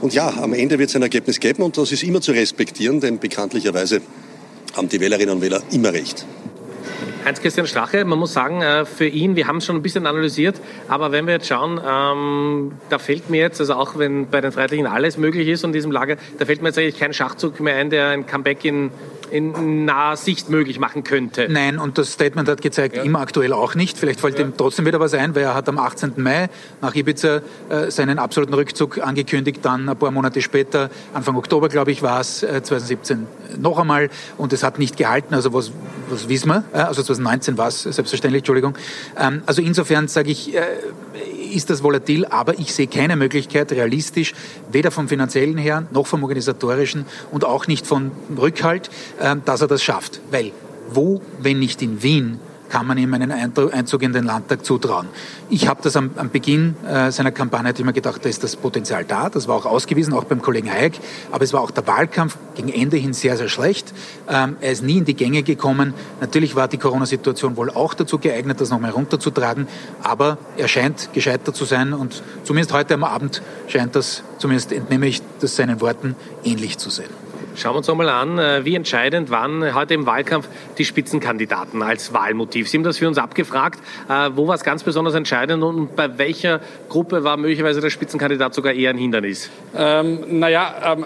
Und 0.00 0.14
ja, 0.14 0.28
am 0.28 0.52
Ende 0.52 0.78
wird 0.78 0.90
es 0.90 0.96
ein 0.96 1.02
Ergebnis 1.02 1.40
geben 1.40 1.62
und 1.62 1.76
das 1.76 1.92
ist 1.92 2.02
immer 2.02 2.20
zu 2.20 2.32
respektieren, 2.32 3.00
denn 3.00 3.18
bekanntlicherweise 3.18 4.00
haben 4.74 4.88
die 4.88 5.00
Wählerinnen 5.00 5.36
und 5.36 5.40
Wähler 5.42 5.62
immer 5.70 5.92
recht. 5.92 6.26
Heinz-Christian 7.28 7.66
Strache, 7.66 8.06
man 8.06 8.18
muss 8.18 8.32
sagen, 8.32 8.62
äh, 8.62 8.86
für 8.86 9.06
ihn, 9.06 9.36
wir 9.36 9.46
haben 9.46 9.58
es 9.58 9.66
schon 9.66 9.76
ein 9.76 9.82
bisschen 9.82 10.06
analysiert, 10.06 10.58
aber 10.88 11.12
wenn 11.12 11.26
wir 11.26 11.34
jetzt 11.34 11.46
schauen, 11.46 11.78
ähm, 11.86 12.72
da 12.88 12.98
fällt 12.98 13.28
mir 13.28 13.40
jetzt, 13.40 13.60
also 13.60 13.74
auch 13.74 13.98
wenn 13.98 14.30
bei 14.30 14.40
den 14.40 14.50
Freiheitlichen 14.50 14.86
alles 14.86 15.18
möglich 15.18 15.46
ist 15.46 15.62
in 15.62 15.74
diesem 15.74 15.92
Lager, 15.92 16.16
da 16.38 16.46
fällt 16.46 16.62
mir 16.62 16.68
jetzt 16.68 16.78
eigentlich 16.78 16.98
kein 16.98 17.12
Schachzug 17.12 17.60
mehr 17.60 17.76
ein, 17.76 17.90
der 17.90 18.08
ein 18.08 18.26
Comeback 18.26 18.64
in 18.64 18.90
in 19.30 19.84
naher 19.84 20.16
Sicht 20.16 20.50
möglich 20.50 20.78
machen 20.78 21.04
könnte. 21.04 21.48
Nein, 21.50 21.78
und 21.78 21.98
das 21.98 22.12
Statement 22.12 22.48
hat 22.48 22.62
gezeigt, 22.62 22.96
ja. 22.96 23.02
ihm 23.02 23.16
aktuell 23.16 23.52
auch 23.52 23.74
nicht. 23.74 23.98
Vielleicht 23.98 24.20
fällt 24.20 24.38
ja. 24.38 24.44
ihm 24.44 24.54
trotzdem 24.56 24.86
wieder 24.86 25.00
was 25.00 25.14
ein, 25.14 25.34
weil 25.34 25.42
er 25.42 25.54
hat 25.54 25.68
am 25.68 25.78
18. 25.78 26.14
Mai 26.16 26.48
nach 26.80 26.94
Ibiza 26.94 27.40
äh, 27.68 27.90
seinen 27.90 28.18
absoluten 28.18 28.54
Rückzug 28.54 28.98
angekündigt, 28.98 29.60
dann 29.62 29.88
ein 29.88 29.96
paar 29.96 30.10
Monate 30.10 30.40
später, 30.42 30.90
Anfang 31.14 31.36
Oktober, 31.36 31.68
glaube 31.68 31.90
ich, 31.90 32.02
war 32.02 32.20
es, 32.20 32.42
äh, 32.42 32.62
2017 32.62 33.26
noch 33.58 33.78
einmal 33.78 34.10
und 34.36 34.52
es 34.52 34.62
hat 34.62 34.78
nicht 34.78 34.96
gehalten. 34.96 35.34
Also 35.34 35.52
was, 35.52 35.72
was 36.08 36.28
wissen 36.28 36.48
wir? 36.48 36.64
Äh, 36.72 36.78
also 36.78 37.02
2019 37.22 37.58
war 37.58 37.68
es 37.68 37.82
selbstverständlich, 37.82 38.40
Entschuldigung. 38.40 38.74
Ähm, 39.18 39.42
also 39.46 39.62
insofern 39.62 40.08
sage 40.08 40.30
ich, 40.30 40.54
äh, 40.54 40.60
ist 41.52 41.70
das 41.70 41.82
volatil, 41.82 42.24
aber 42.26 42.58
ich 42.58 42.74
sehe 42.74 42.86
keine 42.86 43.16
Möglichkeit 43.16 43.72
realistisch, 43.72 44.34
weder 44.70 44.90
vom 44.90 45.08
finanziellen 45.08 45.58
her 45.58 45.84
noch 45.90 46.06
vom 46.06 46.22
organisatorischen 46.22 47.06
und 47.30 47.44
auch 47.44 47.66
nicht 47.66 47.86
vom 47.86 48.12
Rückhalt, 48.36 48.90
ähm, 49.20 49.42
dass 49.44 49.60
er 49.60 49.68
das 49.68 49.82
schafft. 49.82 50.20
Weil 50.30 50.52
wo, 50.90 51.20
wenn 51.40 51.58
nicht 51.58 51.82
in 51.82 52.02
Wien, 52.02 52.40
kann 52.68 52.86
man 52.86 52.98
ihm 52.98 53.12
einen 53.14 53.32
Einzug 53.32 54.02
in 54.02 54.12
den 54.12 54.24
Landtag 54.24 54.64
zutrauen. 54.64 55.08
Ich 55.50 55.68
habe 55.68 55.80
das 55.82 55.96
am, 55.96 56.10
am 56.16 56.30
Beginn 56.30 56.76
äh, 56.86 57.10
seiner 57.10 57.30
Kampagne 57.30 57.72
immer 57.78 57.92
gedacht, 57.92 58.24
da 58.24 58.28
ist 58.28 58.44
das 58.44 58.56
Potenzial 58.56 59.04
da. 59.04 59.30
Das 59.30 59.48
war 59.48 59.56
auch 59.56 59.66
ausgewiesen, 59.66 60.12
auch 60.12 60.24
beim 60.24 60.42
Kollegen 60.42 60.70
Hayek. 60.70 60.98
Aber 61.30 61.44
es 61.44 61.52
war 61.52 61.60
auch 61.60 61.70
der 61.70 61.86
Wahlkampf 61.86 62.36
gegen 62.54 62.68
Ende 62.68 62.96
hin 62.96 63.12
sehr, 63.12 63.36
sehr 63.36 63.48
schlecht. 63.48 63.92
Ähm, 64.28 64.56
er 64.60 64.72
ist 64.72 64.82
nie 64.82 64.98
in 64.98 65.04
die 65.04 65.14
Gänge 65.14 65.42
gekommen. 65.42 65.94
Natürlich 66.20 66.56
war 66.56 66.68
die 66.68 66.78
Corona-Situation 66.78 67.56
wohl 67.56 67.70
auch 67.70 67.94
dazu 67.94 68.18
geeignet, 68.18 68.60
das 68.60 68.70
nochmal 68.70 68.90
runterzutragen. 68.90 69.66
Aber 70.02 70.38
er 70.56 70.68
scheint 70.68 71.10
gescheitert 71.12 71.56
zu 71.56 71.64
sein 71.64 71.92
und 71.92 72.22
zumindest 72.44 72.72
heute 72.72 72.94
am 72.94 73.04
Abend 73.04 73.42
scheint 73.66 73.96
das, 73.96 74.22
zumindest 74.38 74.72
entnehme 74.72 75.06
ich 75.06 75.22
das 75.40 75.56
seinen 75.56 75.80
Worten, 75.80 76.16
ähnlich 76.44 76.78
zu 76.78 76.90
sein. 76.90 77.08
Schauen 77.58 77.74
wir 77.74 77.78
uns 77.78 77.88
nochmal 77.88 78.08
an, 78.08 78.38
äh, 78.38 78.64
wie 78.64 78.76
entscheidend 78.76 79.30
waren 79.30 79.74
heute 79.74 79.92
im 79.92 80.06
Wahlkampf 80.06 80.48
die 80.78 80.84
Spitzenkandidaten 80.84 81.82
als 81.82 82.12
Wahlmotiv. 82.12 82.68
Sie 82.68 82.76
haben 82.76 82.84
das 82.84 82.98
für 82.98 83.08
uns 83.08 83.18
abgefragt. 83.18 83.80
Äh, 84.08 84.30
wo 84.36 84.46
war 84.46 84.54
es 84.54 84.62
ganz 84.62 84.84
besonders 84.84 85.14
entscheidend 85.14 85.64
und 85.64 85.96
bei 85.96 86.18
welcher 86.18 86.60
Gruppe 86.88 87.24
war 87.24 87.36
möglicherweise 87.36 87.80
der 87.80 87.90
Spitzenkandidat 87.90 88.54
sogar 88.54 88.74
eher 88.74 88.90
ein 88.90 88.96
Hindernis? 88.96 89.50
Ähm, 89.76 90.38
naja, 90.38 90.72
ähm, 90.84 91.04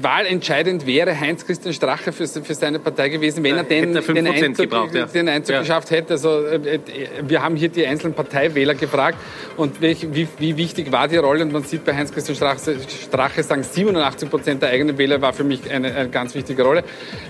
wahlentscheidend 0.00 0.86
wäre 0.86 1.18
Heinz-Christian 1.18 1.74
Strache 1.74 2.12
für, 2.12 2.26
für, 2.26 2.54
seine 2.54 2.78
Partei 2.78 3.08
gewesen, 3.08 3.44
wenn 3.44 3.56
er 3.56 3.64
den, 3.64 3.94
den 3.94 4.26
Einzug, 4.26 4.70
gebraucht, 4.70 4.94
ja. 4.94 5.06
den 5.06 5.28
Einzug 5.28 5.54
ja. 5.54 5.60
geschafft 5.60 5.90
hätte. 5.90 6.14
Also, 6.14 6.44
äh, 6.46 6.78
wir 7.22 7.42
haben 7.42 7.56
hier 7.56 7.68
die 7.68 7.86
einzelnen 7.86 8.14
Parteiwähler 8.14 8.74
gefragt 8.74 9.18
und 9.56 9.80
welch, 9.80 10.06
wie, 10.12 10.28
wie, 10.38 10.56
wichtig 10.56 10.92
war 10.92 11.08
die 11.08 11.16
Rolle. 11.16 11.42
Und 11.42 11.52
man 11.52 11.64
sieht 11.64 11.84
bei 11.84 11.94
Heinz-Christian 11.94 12.36
Strache, 12.36 12.76
Strache 13.04 13.42
sagen 13.42 13.62
87 13.62 14.30
Prozent 14.30 14.62
der 14.62 14.70
eigenen 14.70 14.98
Wähler 14.98 15.20
war 15.20 15.32
für 15.32 15.44
mich 15.44 15.70
eine, 15.70 15.94
eine 15.94 16.08
ganz 16.08 16.34
wichtige 16.34 16.62
Rolle. 16.62 16.84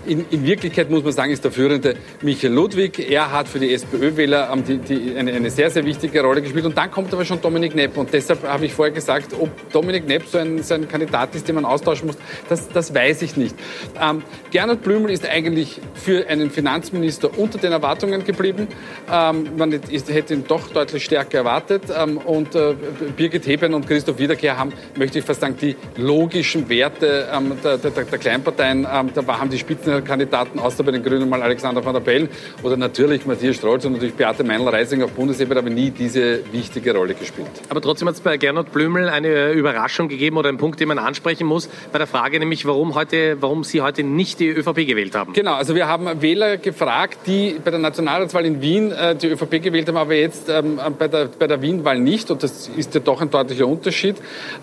In, 0.06 0.24
in, 0.30 0.44
Wirklichkeit 0.44 0.90
muss 0.90 1.02
man 1.02 1.12
sagen, 1.12 1.32
ist 1.32 1.44
der 1.44 1.52
führende 1.52 1.96
Michael 2.20 2.52
Ludwig. 2.52 3.10
Er 3.10 3.32
hat 3.32 3.48
für 3.48 3.58
die 3.58 3.72
SPÖ-Wähler 3.72 4.54
die, 4.66 5.16
eine, 5.16 5.32
eine, 5.32 5.50
sehr, 5.50 5.70
sehr 5.70 5.84
wichtige 5.84 6.20
Rolle 6.22 6.42
gespielt. 6.42 6.66
Und 6.66 6.76
dann 6.76 6.90
kommt 6.90 7.12
aber 7.12 7.24
schon 7.24 7.40
Dominik 7.40 7.74
Nepp. 7.74 7.96
Und 7.96 8.12
deshalb 8.12 8.46
habe 8.46 8.66
ich 8.66 8.72
vorher 8.72 8.94
gesagt, 8.94 9.32
ob 9.38 9.50
Dominik 9.72 10.06
Nepp 10.06 10.26
so 10.26 10.38
ein, 10.38 10.62
so 10.62 10.74
ein 10.74 10.88
Kandidat 10.88 11.34
ist, 11.34 11.48
den 11.48 11.54
man 11.56 11.64
austauschen 11.64 12.06
muss, 12.06 12.16
das, 12.52 12.68
das 12.68 12.94
weiß 12.94 13.22
ich 13.22 13.36
nicht. 13.36 13.56
Ähm, 14.00 14.22
Gernot 14.50 14.82
Blümel 14.82 15.10
ist 15.10 15.26
eigentlich 15.28 15.80
für 15.94 16.28
einen 16.28 16.50
Finanzminister 16.50 17.38
unter 17.38 17.58
den 17.58 17.72
Erwartungen 17.72 18.24
geblieben. 18.24 18.68
Ähm, 19.10 19.48
man 19.56 19.72
hätte 19.72 20.34
ihn 20.34 20.44
doch 20.46 20.68
deutlich 20.68 21.04
stärker 21.04 21.38
erwartet. 21.38 21.84
Ähm, 21.96 22.18
und 22.18 22.54
äh, 22.54 22.74
Birgit 23.16 23.46
Heben 23.46 23.72
und 23.74 23.88
Christoph 23.88 24.18
Wiederkehr 24.18 24.58
haben, 24.58 24.72
möchte 24.96 25.18
ich 25.18 25.24
fast 25.24 25.40
sagen, 25.40 25.56
die 25.60 25.76
logischen 25.96 26.68
Werte 26.68 27.28
ähm, 27.32 27.56
der, 27.64 27.78
der, 27.78 27.90
der, 27.90 28.18
Kleinparteien. 28.18 28.86
Ähm, 28.92 29.10
da 29.14 29.26
haben 29.26 29.48
die 29.48 29.58
Spitzenkandidaten, 29.58 30.60
außer 30.60 30.84
bei 30.84 30.92
den 30.92 31.02
Grünen 31.02 31.28
mal 31.28 31.42
Alexander 31.42 31.82
van 31.84 31.94
der 31.94 32.00
Bellen 32.00 32.28
oder 32.62 32.76
natürlich 32.76 33.24
Matthias 33.24 33.56
Strolz 33.56 33.86
und 33.86 33.92
natürlich 33.92 34.14
Beate 34.14 34.44
Meinl-Reising 34.44 35.02
auf 35.02 35.12
Bundesebene, 35.12 35.60
aber 35.60 35.70
nie 35.70 35.90
diese 35.90 36.40
wichtige 36.52 36.94
Rolle 36.94 37.14
gespielt. 37.14 37.48
Aber 37.70 37.80
trotzdem 37.80 38.08
hat 38.08 38.14
es 38.14 38.20
bei 38.20 38.36
Gernot 38.36 38.72
Blümel 38.72 39.08
eine 39.08 39.52
Überraschung 39.52 40.08
gegeben 40.08 40.36
oder 40.36 40.50
einen 40.50 40.58
Punkt, 40.58 40.78
den 40.80 40.88
man 40.88 40.98
ansprechen 40.98 41.46
muss, 41.46 41.68
bei 41.90 41.98
der 41.98 42.06
Frage 42.06 42.41
nämlich, 42.42 42.66
warum 42.66 42.94
heute, 42.94 43.36
warum 43.40 43.64
Sie 43.64 43.80
heute 43.80 44.02
nicht 44.02 44.40
die 44.40 44.48
ÖVP 44.48 44.86
gewählt 44.86 45.14
haben. 45.14 45.32
Genau, 45.32 45.54
also 45.54 45.74
wir 45.74 45.86
haben 45.86 46.20
Wähler 46.20 46.56
gefragt, 46.56 47.18
die 47.26 47.56
bei 47.64 47.70
der 47.70 47.80
Nationalratswahl 47.80 48.44
in 48.44 48.60
Wien 48.60 48.90
äh, 48.90 49.14
die 49.14 49.28
ÖVP 49.28 49.62
gewählt 49.62 49.88
haben, 49.88 49.96
aber 49.96 50.14
jetzt 50.14 50.48
ähm, 50.48 50.78
bei 50.98 51.08
der, 51.08 51.28
bei 51.38 51.46
der 51.46 51.62
Wien-Wahl 51.62 52.00
nicht. 52.00 52.30
Und 52.30 52.42
das 52.42 52.68
ist 52.68 52.94
ja 52.94 53.00
doch 53.00 53.20
ein 53.20 53.30
deutlicher 53.30 53.66
Unterschied 53.66 54.16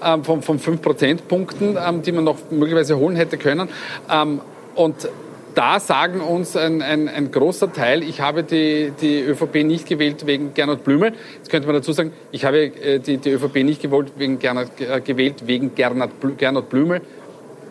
ähm, 0.03 0.23
von, 0.23 0.41
von 0.41 0.59
fünf 0.59 0.81
Prozentpunkten, 0.81 1.77
ähm, 1.83 2.01
die 2.01 2.11
man 2.11 2.25
noch 2.25 2.37
möglicherweise 2.51 2.97
holen 2.97 3.15
hätte 3.15 3.37
können. 3.37 3.69
Ähm, 4.11 4.41
und 4.75 5.07
da 5.55 5.79
sagen 5.79 6.21
uns 6.21 6.55
ein, 6.55 6.81
ein, 6.81 7.07
ein, 7.07 7.31
großer 7.31 7.73
Teil, 7.73 8.03
ich 8.03 8.21
habe 8.21 8.43
die, 8.43 8.91
die 9.01 9.21
ÖVP 9.21 9.63
nicht 9.63 9.87
gewählt 9.87 10.25
wegen 10.27 10.53
Gernot 10.53 10.83
Blümel. 10.83 11.13
Jetzt 11.37 11.49
könnte 11.49 11.67
man 11.67 11.75
dazu 11.75 11.91
sagen, 11.91 12.13
ich 12.31 12.45
habe 12.45 12.57
äh, 12.59 12.99
die, 12.99 13.17
die 13.17 13.31
ÖVP 13.31 13.63
nicht 13.63 13.81
gewählt 13.81 14.13
wegen 14.17 14.37
Gernot, 14.39 14.67
äh, 14.79 15.01
gewählt 15.01 15.47
wegen 15.47 15.73
Gernot 15.75 16.69
Blümel 16.69 17.01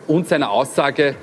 und 0.09 0.27
seiner 0.27 0.49
Aussage, 0.49 1.15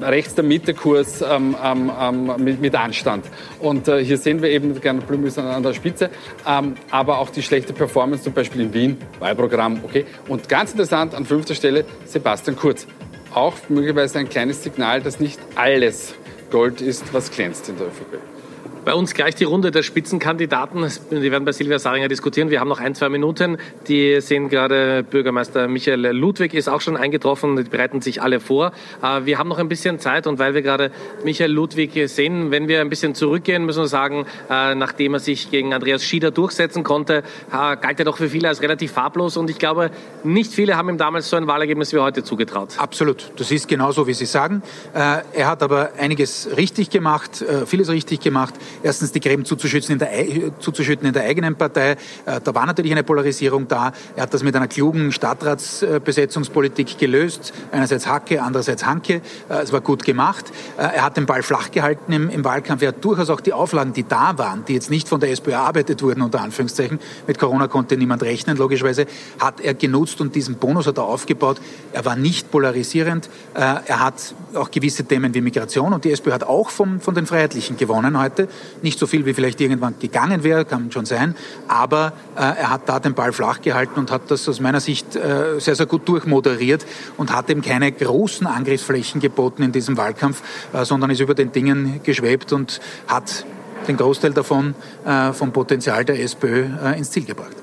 rechts 0.00 0.34
der 0.34 0.44
Mitte-Kurs 0.44 1.22
ähm, 1.22 1.56
ähm, 1.62 1.90
ähm, 2.00 2.32
mit, 2.38 2.60
mit, 2.60 2.74
Anstand. 2.74 3.26
Und 3.58 3.88
äh, 3.88 4.04
hier 4.04 4.16
sehen 4.16 4.40
wir 4.42 4.50
eben, 4.50 4.80
Gernot 4.80 5.06
Blüm 5.06 5.26
ist 5.26 5.38
an, 5.38 5.62
der 5.62 5.74
Spitze, 5.74 6.10
ähm, 6.46 6.74
aber 6.90 7.18
auch 7.18 7.30
die 7.30 7.42
schlechte 7.42 7.72
Performance 7.72 8.24
zum 8.24 8.32
Beispiel 8.32 8.62
in 8.62 8.74
Wien, 8.74 8.96
Wahlprogramm, 9.18 9.80
okay. 9.84 10.06
Und 10.28 10.48
ganz 10.48 10.72
interessant, 10.72 11.14
an 11.14 11.26
fünfter 11.26 11.54
Stelle 11.54 11.84
Sebastian 12.04 12.56
Kurz. 12.56 12.86
Auch 13.34 13.54
möglicherweise 13.68 14.18
ein 14.18 14.28
kleines 14.28 14.62
Signal, 14.62 15.02
dass 15.02 15.20
nicht 15.20 15.38
alles 15.54 16.14
Gold 16.50 16.80
ist, 16.80 17.12
was 17.12 17.30
glänzt 17.30 17.68
in 17.68 17.76
der 17.76 17.88
ÖVP. 17.88 18.39
Bei 18.82 18.94
uns 18.94 19.12
gleich 19.12 19.34
die 19.34 19.44
Runde 19.44 19.70
der 19.70 19.82
Spitzenkandidaten. 19.82 20.86
Die 21.10 21.30
werden 21.30 21.44
bei 21.44 21.52
Silvia 21.52 21.78
Saringer 21.78 22.08
diskutieren. 22.08 22.48
Wir 22.48 22.60
haben 22.60 22.68
noch 22.68 22.80
ein, 22.80 22.94
zwei 22.94 23.10
Minuten. 23.10 23.58
Die 23.88 24.22
sehen 24.22 24.48
gerade, 24.48 25.02
Bürgermeister 25.02 25.68
Michael 25.68 26.16
Ludwig 26.16 26.54
ist 26.54 26.66
auch 26.66 26.80
schon 26.80 26.96
eingetroffen. 26.96 27.56
Die 27.56 27.64
bereiten 27.64 28.00
sich 28.00 28.22
alle 28.22 28.40
vor. 28.40 28.72
Äh, 29.02 29.26
wir 29.26 29.36
haben 29.36 29.48
noch 29.48 29.58
ein 29.58 29.68
bisschen 29.68 29.98
Zeit 29.98 30.26
und 30.26 30.38
weil 30.38 30.54
wir 30.54 30.62
gerade 30.62 30.92
Michael 31.24 31.52
Ludwig 31.52 32.08
sehen, 32.08 32.50
wenn 32.50 32.68
wir 32.68 32.80
ein 32.80 32.88
bisschen 32.88 33.14
zurückgehen, 33.14 33.66
müssen 33.66 33.82
wir 33.82 33.86
sagen, 33.86 34.24
äh, 34.48 34.74
nachdem 34.74 35.12
er 35.12 35.20
sich 35.20 35.50
gegen 35.50 35.74
Andreas 35.74 36.02
Schieder 36.02 36.30
durchsetzen 36.30 36.82
konnte, 36.82 37.18
äh, 37.52 37.76
galt 37.76 37.98
er 37.98 38.06
doch 38.06 38.16
für 38.16 38.30
viele 38.30 38.48
als 38.48 38.62
relativ 38.62 38.92
farblos 38.92 39.36
und 39.36 39.50
ich 39.50 39.58
glaube, 39.58 39.90
nicht 40.24 40.54
viele 40.54 40.78
haben 40.78 40.88
ihm 40.88 40.96
damals 40.96 41.28
so 41.28 41.36
ein 41.36 41.46
Wahlergebnis 41.46 41.92
wie 41.92 41.98
heute 41.98 42.24
zugetraut. 42.24 42.76
Absolut. 42.78 43.30
Das 43.36 43.50
ist 43.50 43.68
genauso, 43.68 44.06
wie 44.06 44.14
Sie 44.14 44.26
sagen. 44.26 44.62
Er 44.94 45.46
hat 45.46 45.62
aber 45.62 45.90
einiges 45.98 46.48
richtig 46.56 46.88
gemacht, 46.88 47.44
vieles 47.66 47.90
richtig 47.90 48.20
gemacht 48.20 48.54
erstens 48.82 49.12
die 49.12 49.20
Gräben 49.20 49.44
zuzuschütten 49.44 49.92
in 49.92 49.98
der, 49.98 50.58
zuzuschütten 50.58 51.06
in 51.06 51.12
der 51.12 51.24
eigenen 51.24 51.56
Partei. 51.56 51.92
Äh, 52.26 52.40
da 52.42 52.54
war 52.54 52.66
natürlich 52.66 52.92
eine 52.92 53.02
Polarisierung 53.02 53.68
da. 53.68 53.92
Er 54.16 54.24
hat 54.24 54.34
das 54.34 54.42
mit 54.42 54.54
einer 54.56 54.68
klugen 54.68 55.12
Stadtratsbesetzungspolitik 55.12 56.98
gelöst. 56.98 57.52
Einerseits 57.72 58.06
Hacke, 58.06 58.42
andererseits 58.42 58.84
Hanke. 58.84 59.22
Äh, 59.48 59.62
es 59.62 59.72
war 59.72 59.80
gut 59.80 60.04
gemacht. 60.04 60.52
Äh, 60.76 60.82
er 60.82 61.02
hat 61.04 61.16
den 61.16 61.26
Ball 61.26 61.42
flach 61.42 61.70
gehalten 61.70 62.12
im, 62.12 62.30
im 62.30 62.44
Wahlkampf. 62.44 62.82
Er 62.82 62.88
hat 62.88 63.04
durchaus 63.04 63.30
auch 63.30 63.40
die 63.40 63.52
Auflagen, 63.52 63.92
die 63.92 64.06
da 64.06 64.38
waren, 64.38 64.64
die 64.64 64.74
jetzt 64.74 64.90
nicht 64.90 65.08
von 65.08 65.20
der 65.20 65.30
SPÖ 65.30 65.52
erarbeitet 65.52 66.02
wurden, 66.02 66.22
unter 66.22 66.40
Anführungszeichen, 66.40 66.98
mit 67.26 67.38
Corona 67.38 67.68
konnte 67.68 67.96
niemand 67.96 68.22
rechnen, 68.22 68.56
logischerweise, 68.56 69.06
hat 69.38 69.60
er 69.60 69.74
genutzt 69.74 70.20
und 70.20 70.34
diesen 70.34 70.56
Bonus 70.56 70.86
hat 70.86 70.98
er 70.98 71.04
aufgebaut. 71.04 71.60
Er 71.92 72.04
war 72.04 72.16
nicht 72.16 72.50
polarisierend. 72.50 73.28
Er 73.54 74.00
hat 74.00 74.34
auch 74.54 74.70
gewisse 74.70 75.04
Themen 75.04 75.34
wie 75.34 75.40
Migration 75.40 75.92
und 75.92 76.04
die 76.04 76.12
SPÖ 76.12 76.32
hat 76.32 76.44
auch 76.44 76.70
vom, 76.70 77.00
von 77.00 77.14
den 77.14 77.26
Freiheitlichen 77.26 77.76
gewonnen 77.76 78.18
heute. 78.18 78.48
Nicht 78.82 78.98
so 78.98 79.06
viel, 79.06 79.26
wie 79.26 79.34
vielleicht 79.34 79.60
irgendwann 79.60 79.94
gegangen 79.98 80.44
wäre, 80.44 80.64
kann 80.64 80.90
schon 80.92 81.06
sein. 81.06 81.34
Aber 81.68 82.12
äh, 82.36 82.40
er 82.40 82.70
hat 82.70 82.88
da 82.88 83.00
den 83.00 83.14
Ball 83.14 83.32
flach 83.32 83.60
gehalten 83.60 83.98
und 84.00 84.10
hat 84.10 84.30
das 84.30 84.48
aus 84.48 84.60
meiner 84.60 84.80
Sicht 84.80 85.16
äh, 85.16 85.58
sehr, 85.58 85.74
sehr 85.74 85.86
gut 85.86 86.08
durchmoderiert 86.08 86.86
und 87.16 87.34
hat 87.34 87.50
eben 87.50 87.62
keine 87.62 87.90
großen 87.92 88.46
Angriffsflächen 88.46 89.20
geboten 89.20 89.62
in 89.62 89.72
diesem 89.72 89.96
Wahlkampf, 89.96 90.42
äh, 90.72 90.84
sondern 90.84 91.10
ist 91.10 91.20
über 91.20 91.34
den 91.34 91.52
Dingen 91.52 92.00
geschwebt 92.02 92.52
und 92.52 92.80
hat 93.06 93.44
den 93.88 93.96
Großteil 93.96 94.32
davon 94.32 94.74
äh, 95.04 95.32
vom 95.32 95.52
Potenzial 95.52 96.04
der 96.04 96.22
SPÖ 96.22 96.66
äh, 96.82 96.98
ins 96.98 97.10
Ziel 97.10 97.24
gebracht. 97.24 97.56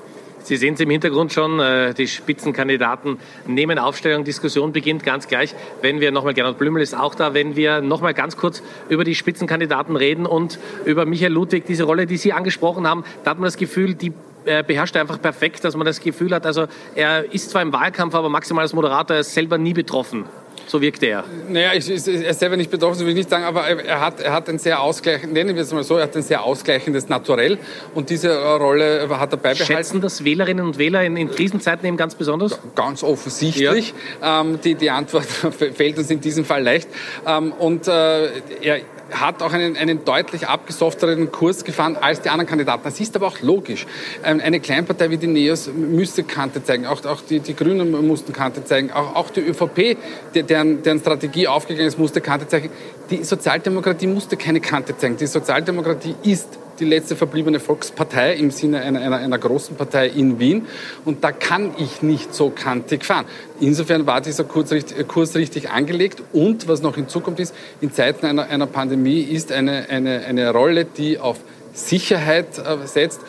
Sie 0.48 0.56
sehen 0.56 0.72
es 0.72 0.80
im 0.80 0.88
Hintergrund 0.88 1.30
schon, 1.30 1.60
äh, 1.60 1.92
die 1.92 2.08
Spitzenkandidaten 2.08 3.18
nehmen 3.46 3.78
Aufstellung, 3.78 4.24
Diskussion 4.24 4.72
beginnt 4.72 5.04
ganz 5.04 5.28
gleich. 5.28 5.54
Wenn 5.82 6.00
wir 6.00 6.10
nochmal, 6.10 6.32
Gernot 6.32 6.56
Blümel 6.56 6.82
ist 6.82 6.96
auch 6.96 7.14
da, 7.14 7.34
wenn 7.34 7.54
wir 7.54 7.82
nochmal 7.82 8.14
ganz 8.14 8.38
kurz 8.38 8.62
über 8.88 9.04
die 9.04 9.14
Spitzenkandidaten 9.14 9.94
reden 9.94 10.24
und 10.24 10.58
über 10.86 11.04
Michael 11.04 11.34
Ludwig, 11.34 11.66
diese 11.66 11.84
Rolle, 11.84 12.06
die 12.06 12.16
Sie 12.16 12.32
angesprochen 12.32 12.88
haben, 12.88 13.04
da 13.24 13.32
hat 13.32 13.38
man 13.38 13.44
das 13.44 13.58
Gefühl, 13.58 13.92
die 13.92 14.14
beherrscht 14.44 14.94
er 14.94 15.02
einfach 15.02 15.20
perfekt, 15.20 15.62
dass 15.64 15.76
man 15.76 15.84
das 15.84 16.00
Gefühl 16.00 16.32
hat, 16.32 16.46
also 16.46 16.68
er 16.94 17.30
ist 17.34 17.50
zwar 17.50 17.60
im 17.60 17.74
Wahlkampf, 17.74 18.14
aber 18.14 18.30
maximal 18.30 18.62
als 18.62 18.72
Moderator, 18.72 19.16
er 19.16 19.20
ist 19.20 19.34
selber 19.34 19.58
nie 19.58 19.74
betroffen. 19.74 20.24
So 20.68 20.80
wirkt 20.82 21.02
er. 21.02 21.24
Naja, 21.48 21.72
ich, 21.74 21.90
ich, 21.90 22.06
er 22.06 22.30
ist 22.30 22.40
selber 22.40 22.56
nicht 22.56 22.70
betroffen, 22.70 23.00
will 23.00 23.08
ich 23.08 23.14
nicht 23.14 23.30
sagen, 23.30 23.44
aber 23.44 23.66
er 23.66 24.00
hat, 24.00 24.20
er 24.20 24.32
hat 24.32 24.48
ein 24.48 24.58
sehr 24.58 24.80
ausgleichendes, 24.80 25.32
nennen 25.32 25.56
wir 25.56 25.62
es 25.62 25.72
mal 25.72 25.82
so, 25.82 25.96
er 25.96 26.04
hat 26.04 26.14
ein 26.14 26.22
sehr 26.22 26.44
ausgleichendes 26.44 27.08
Naturell 27.08 27.58
und 27.94 28.10
diese 28.10 28.36
Rolle 28.56 29.08
hat 29.08 29.32
er 29.32 29.38
beibehalten. 29.38 29.64
Schätzen 29.64 30.00
das 30.02 30.24
Wählerinnen 30.24 30.64
und 30.64 30.78
Wähler 30.78 31.02
in, 31.04 31.16
in 31.16 31.30
Krisenzeiten 31.30 31.86
eben 31.86 31.96
ganz 31.96 32.14
besonders? 32.14 32.58
Ganz 32.74 33.02
offensichtlich. 33.02 33.94
Ja. 34.20 34.42
Ähm, 34.42 34.60
die, 34.62 34.74
die 34.74 34.90
Antwort 34.90 35.24
fällt 35.74 35.98
uns 35.98 36.10
in 36.10 36.20
diesem 36.20 36.44
Fall 36.44 36.62
leicht. 36.62 36.88
Ähm, 37.26 37.52
und 37.52 37.88
äh, 37.88 38.26
er 38.60 38.80
hat 39.10 39.42
auch 39.42 39.52
einen, 39.52 39.76
einen 39.76 40.04
deutlich 40.04 40.48
abgesofteren 40.48 41.32
Kurs 41.32 41.64
gefahren 41.64 41.96
als 41.96 42.20
die 42.20 42.28
anderen 42.28 42.48
Kandidaten. 42.48 42.82
Das 42.84 43.00
ist 43.00 43.16
aber 43.16 43.26
auch 43.26 43.40
logisch. 43.40 43.86
Ähm, 44.24 44.40
eine 44.44 44.60
Kleinpartei 44.60 45.10
wie 45.10 45.16
die 45.16 45.26
NEOS 45.26 45.70
müsste 45.74 46.24
Kante 46.24 46.62
zeigen. 46.62 46.86
Auch, 46.86 47.04
auch 47.04 47.20
die, 47.22 47.40
die 47.40 47.54
Grünen 47.54 47.90
mussten 48.06 48.32
Kante 48.32 48.64
zeigen. 48.64 48.90
Auch, 48.92 49.14
auch 49.14 49.30
die 49.30 49.40
ÖVP, 49.40 49.96
deren, 50.34 50.82
deren 50.82 51.00
Strategie 51.00 51.48
aufgegangen 51.48 51.88
ist, 51.88 51.98
musste 51.98 52.20
Kante 52.20 52.48
zeigen. 52.48 52.70
Die 53.10 53.24
Sozialdemokratie 53.24 54.06
musste 54.06 54.36
keine 54.36 54.60
Kante 54.60 54.96
zeigen. 54.96 55.16
Die 55.16 55.26
Sozialdemokratie 55.26 56.14
ist 56.22 56.58
die 56.80 56.84
letzte 56.84 57.16
verbliebene 57.16 57.60
Volkspartei 57.60 58.34
im 58.34 58.50
Sinne 58.50 58.80
einer, 58.80 59.00
einer, 59.00 59.16
einer 59.16 59.38
großen 59.38 59.76
Partei 59.76 60.08
in 60.08 60.38
Wien. 60.38 60.66
Und 61.04 61.24
da 61.24 61.32
kann 61.32 61.72
ich 61.78 62.02
nicht 62.02 62.34
so 62.34 62.50
kantig 62.50 63.04
fahren. 63.04 63.26
Insofern 63.60 64.06
war 64.06 64.20
dieser 64.20 64.44
Kurs 64.44 64.70
richtig, 64.70 65.06
Kurs 65.08 65.34
richtig 65.34 65.70
angelegt. 65.70 66.22
Und 66.32 66.68
was 66.68 66.82
noch 66.82 66.94
hinzukommt 66.94 67.40
ist, 67.40 67.54
in 67.80 67.92
Zeiten 67.92 68.26
einer, 68.26 68.44
einer 68.48 68.66
Pandemie 68.66 69.20
ist 69.20 69.52
eine, 69.52 69.88
eine, 69.88 70.24
eine 70.24 70.52
Rolle, 70.52 70.84
die 70.84 71.18
auf 71.18 71.38
Sicherheit 71.72 72.58
äh, 72.58 72.86
setzt, 72.86 73.20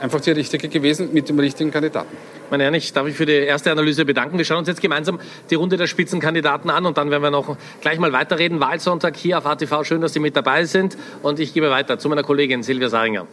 einfach 0.00 0.20
die 0.20 0.30
richtige 0.30 0.68
gewesen 0.68 1.10
mit 1.12 1.28
dem 1.28 1.38
richtigen 1.38 1.70
Kandidaten. 1.70 2.16
Meine 2.50 2.62
Herren, 2.62 2.74
ich 2.74 2.92
darf 2.94 3.04
mich 3.04 3.14
für 3.14 3.26
die 3.26 3.32
erste 3.32 3.70
Analyse 3.70 4.06
bedanken. 4.06 4.38
Wir 4.38 4.44
schauen 4.46 4.58
uns 4.58 4.68
jetzt 4.68 4.80
gemeinsam 4.80 5.20
die 5.50 5.54
Runde 5.54 5.76
der 5.76 5.86
Spitzenkandidaten 5.86 6.70
an 6.70 6.86
und 6.86 6.96
dann 6.96 7.10
werden 7.10 7.22
wir 7.22 7.30
noch 7.30 7.56
gleich 7.82 7.98
mal 7.98 8.12
weiterreden. 8.12 8.58
Wahlsonntag 8.58 9.16
hier 9.16 9.36
auf 9.38 9.46
ATV. 9.46 9.84
Schön, 9.84 10.00
dass 10.00 10.14
Sie 10.14 10.20
mit 10.20 10.34
dabei 10.34 10.64
sind. 10.64 10.96
Und 11.22 11.40
ich 11.40 11.52
gebe 11.52 11.70
weiter 11.70 11.98
zu 11.98 12.08
meiner 12.08 12.22
Kollegin 12.22 12.62
Silvia 12.62 12.88
Saringer. 12.88 13.26